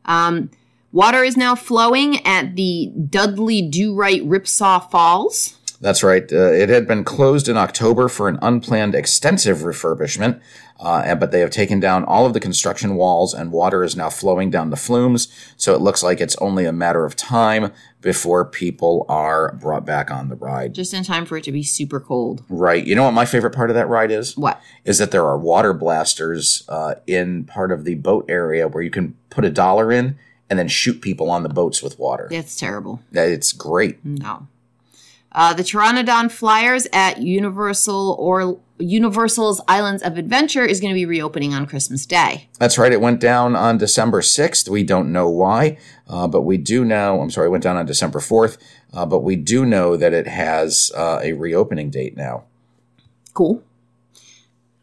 Um, 0.05 0.51
water 0.91 1.23
is 1.23 1.37
now 1.37 1.55
flowing 1.55 2.25
at 2.27 2.57
the 2.57 2.87
Dudley 3.09 3.63
Do 3.63 3.95
Right 3.95 4.23
Ripsaw 4.23 4.91
Falls. 4.91 5.58
That's 5.81 6.03
right. 6.03 6.31
Uh, 6.33 6.53
it 6.53 6.69
had 6.69 6.89
been 6.89 7.05
closed 7.05 7.49
in 7.49 7.57
October 7.57 8.09
for 8.09 8.29
an 8.29 8.39
unplanned 8.43 8.97
extensive 8.97 9.59
refurbishment, 9.59 10.41
uh, 10.81 11.15
but 11.15 11.31
they 11.31 11.41
have 11.41 11.51
taken 11.51 11.79
down 11.79 12.05
all 12.05 12.27
of 12.27 12.33
the 12.33 12.41
construction 12.41 12.97
walls, 12.97 13.33
and 13.33 13.53
water 13.53 13.85
is 13.85 13.97
now 13.97 14.11
flowing 14.11 14.51
down 14.51 14.71
the 14.71 14.77
flumes. 14.77 15.29
So 15.57 15.75
it 15.75 15.81
looks 15.81 16.03
like 16.03 16.21
it's 16.21 16.37
only 16.37 16.65
a 16.65 16.73
matter 16.73 17.05
of 17.05 17.15
time 17.15 17.73
before 18.01 18.45
people 18.45 19.07
are 19.09 19.53
brought 19.53 19.85
back 19.85 20.11
on 20.11 20.29
the 20.29 20.37
ride. 20.37 20.75
Just 20.75 20.95
in 20.95 21.05
time 21.05 21.27
for 21.27 21.37
it 21.37 21.45
to 21.45 21.53
be 21.53 21.63
super 21.63 22.01
cold. 22.01 22.43
Right. 22.49 22.85
You 22.85 22.97
know 22.97 23.05
what 23.05 23.13
my 23.13 23.25
favorite 23.25 23.55
part 23.55 23.71
of 23.71 23.75
that 23.75 23.89
ride 23.89 24.11
is? 24.11 24.37
What? 24.37 24.61
Is 24.85 24.99
that 24.99 25.13
there 25.13 25.27
are 25.27 25.39
water 25.39 25.73
blasters 25.73 26.65
uh, 26.69 26.97
in 27.07 27.45
part 27.45 27.71
of 27.71 27.85
the 27.85 27.95
boat 27.95 28.25
area 28.29 28.67
where 28.67 28.83
you 28.83 28.91
can 28.91 29.17
put 29.31 29.45
a 29.45 29.51
dollar 29.51 29.93
in 29.93 30.19
and 30.51 30.59
then 30.59 30.69
shoot 30.69 31.01
people 31.01 31.31
on 31.31 31.43
the 31.43 31.49
boats 31.49 31.83
with 31.83 31.99
water. 31.99 32.27
That's 32.31 32.57
terrible. 32.57 33.01
It's 33.13 33.53
great. 33.53 34.05
No. 34.05 34.49
Uh, 35.39 35.55
the 35.55 35.63
Pteranodon 35.63 36.33
Flyers 36.33 36.89
at 36.93 37.23
Universal 37.23 38.17
or 38.19 38.59
Universal's 38.81 39.61
Islands 39.69 40.03
of 40.03 40.19
Adventure 40.19 40.65
is 40.65 40.81
going 40.81 40.93
to 40.93 40.97
be 40.97 41.07
reopening 41.07 41.55
on 41.55 41.65
Christmas 41.65 42.05
Day. 42.07 42.49
That's 42.59 42.77
right. 42.77 42.91
It 42.91 43.01
went 43.01 43.21
down 43.21 43.55
on 43.55 43.79
December 43.79 44.21
6th. 44.21 44.69
We 44.69 44.83
don't 44.83 45.13
know 45.13 45.31
why, 45.31 45.79
uh, 46.09 46.27
but 46.27 46.43
we 46.43 46.57
do 46.57 46.85
know. 46.85 47.21
I'm 47.21 47.31
sorry, 47.31 47.47
it 47.47 47.51
went 47.51 47.63
down 47.63 47.77
on 47.77 47.87
December 47.87 48.19
4th, 48.19 48.59
uh, 48.93 49.07
but 49.07 49.21
we 49.21 49.37
do 49.37 49.65
know 49.65 49.97
that 49.97 50.13
it 50.13 50.27
has 50.27 50.91
uh, 50.97 51.21
a 51.23 51.35
reopening 51.35 51.91
date 51.91 52.17
now. 52.17 52.43
Cool. 53.33 53.63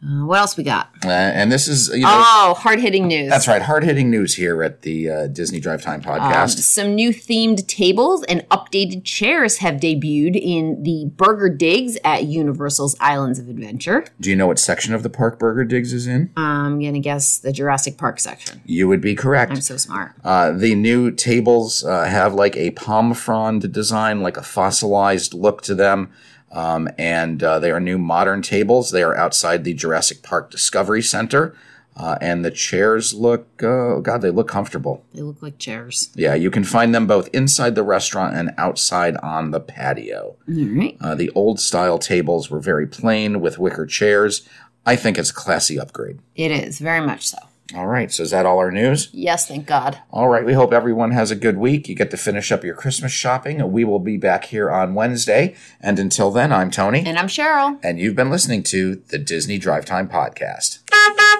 Uh, 0.05 0.23
what 0.25 0.37
else 0.37 0.55
we 0.55 0.63
got? 0.63 0.89
Uh, 1.03 1.09
and 1.09 1.51
this 1.51 1.67
is, 1.67 1.89
you 1.89 2.03
know, 2.03 2.09
Oh, 2.11 2.53
hard 2.57 2.79
hitting 2.79 3.07
news. 3.07 3.27
that's 3.29 3.47
right, 3.47 3.61
hard 3.61 3.83
hitting 3.83 4.11
news 4.11 4.35
here 4.35 4.61
at 4.61 4.83
the 4.83 5.09
uh, 5.09 5.27
Disney 5.27 5.59
Drive 5.59 5.81
Time 5.81 6.01
podcast. 6.01 6.41
Um, 6.41 6.47
some 6.49 6.93
new 6.95 7.09
themed 7.09 7.65
tables 7.67 8.23
and 8.25 8.41
updated 8.49 9.03
chairs 9.03 9.57
have 9.57 9.75
debuted 9.75 10.35
in 10.39 10.83
the 10.83 11.05
Burger 11.15 11.49
Digs 11.49 11.97
at 12.03 12.25
Universal's 12.25 12.95
Islands 12.99 13.39
of 13.39 13.49
Adventure. 13.49 14.05
do 14.21 14.29
you 14.29 14.35
know 14.35 14.47
what 14.47 14.59
section 14.59 14.93
of 14.93 15.01
the 15.01 15.09
park 15.09 15.39
Burger 15.39 15.63
Digs 15.63 15.91
is 15.91 16.05
in? 16.05 16.29
I'm 16.37 16.79
going 16.79 16.93
to 16.93 16.99
guess 16.99 17.37
the 17.39 17.51
Jurassic 17.51 17.97
Park 17.97 18.19
section. 18.19 18.61
You 18.65 18.87
would 18.87 19.01
be 19.01 19.15
correct. 19.15 19.51
I'm 19.53 19.61
so 19.61 19.77
smart. 19.77 20.11
Uh, 20.23 20.51
the 20.51 20.75
new 20.75 21.09
tables 21.11 21.83
uh, 21.83 22.03
have 22.05 22.33
like 22.35 22.55
a 22.57 22.71
palm 22.71 23.13
frond 23.15 23.71
design, 23.73 24.21
like 24.21 24.37
a 24.37 24.43
fossilized 24.43 25.33
look 25.33 25.61
to 25.63 25.73
them. 25.73 26.11
Um, 26.51 26.87
and 26.97 27.43
uh, 27.43 27.59
they 27.59 27.71
are 27.71 27.79
new 27.79 27.97
modern 27.97 28.41
tables. 28.41 28.91
They 28.91 29.03
are 29.03 29.15
outside 29.15 29.63
the 29.63 29.73
Jurassic 29.73 30.23
Park 30.23 30.51
Discovery 30.51 31.01
Center. 31.01 31.55
Uh, 31.97 32.17
and 32.19 32.43
the 32.43 32.51
chairs 32.51 33.13
look, 33.13 33.47
uh, 33.63 33.99
God, 33.99 34.21
they 34.21 34.29
look 34.29 34.49
comfortable. 34.49 35.05
They 35.13 35.21
look 35.21 35.41
like 35.41 35.57
chairs. 35.57 36.09
Yeah, 36.13 36.35
you 36.35 36.51
can 36.51 36.65
find 36.65 36.93
them 36.93 37.07
both 37.07 37.29
inside 37.29 37.75
the 37.75 37.83
restaurant 37.83 38.35
and 38.35 38.51
outside 38.57 39.15
on 39.17 39.51
the 39.51 39.61
patio. 39.61 40.35
All 40.47 40.55
right. 40.55 40.97
Uh, 40.99 41.15
the 41.15 41.29
old 41.31 41.59
style 41.59 41.97
tables 41.97 42.49
were 42.49 42.59
very 42.59 42.85
plain 42.85 43.39
with 43.39 43.57
wicker 43.57 43.85
chairs. 43.85 44.47
I 44.85 44.97
think 44.97 45.17
it's 45.17 45.29
a 45.29 45.33
classy 45.33 45.79
upgrade. 45.79 46.19
It 46.35 46.51
is, 46.51 46.79
very 46.79 47.05
much 47.05 47.27
so. 47.27 47.37
All 47.73 47.87
right, 47.87 48.11
so 48.11 48.21
is 48.23 48.31
that 48.31 48.45
all 48.45 48.59
our 48.59 48.69
news? 48.71 49.09
Yes, 49.11 49.47
thank 49.47 49.65
God. 49.65 49.99
All 50.11 50.29
right, 50.29 50.45
we 50.45 50.53
hope 50.53 50.71
everyone 50.71 51.11
has 51.11 51.31
a 51.31 51.35
good 51.35 51.57
week. 51.57 51.89
You 51.89 51.95
get 51.95 52.11
to 52.11 52.17
finish 52.17 52.51
up 52.51 52.63
your 52.63 52.75
Christmas 52.75 53.11
shopping. 53.11 53.71
We 53.71 53.83
will 53.83 53.99
be 53.99 54.17
back 54.17 54.45
here 54.45 54.69
on 54.69 54.93
Wednesday. 54.93 55.55
And 55.81 55.97
until 55.97 56.29
then, 56.29 56.51
I'm 56.53 56.69
Tony, 56.69 57.03
And 57.05 57.17
I'm 57.17 57.27
Cheryl. 57.27 57.79
and 57.83 57.99
you've 57.99 58.15
been 58.15 58.29
listening 58.29 58.61
to 58.63 59.01
the 59.07 59.17
Disney 59.17 59.57
Drive 59.57 59.85
Time 59.85 60.07
Podcast. 60.07 60.79
Bye. 60.91 61.34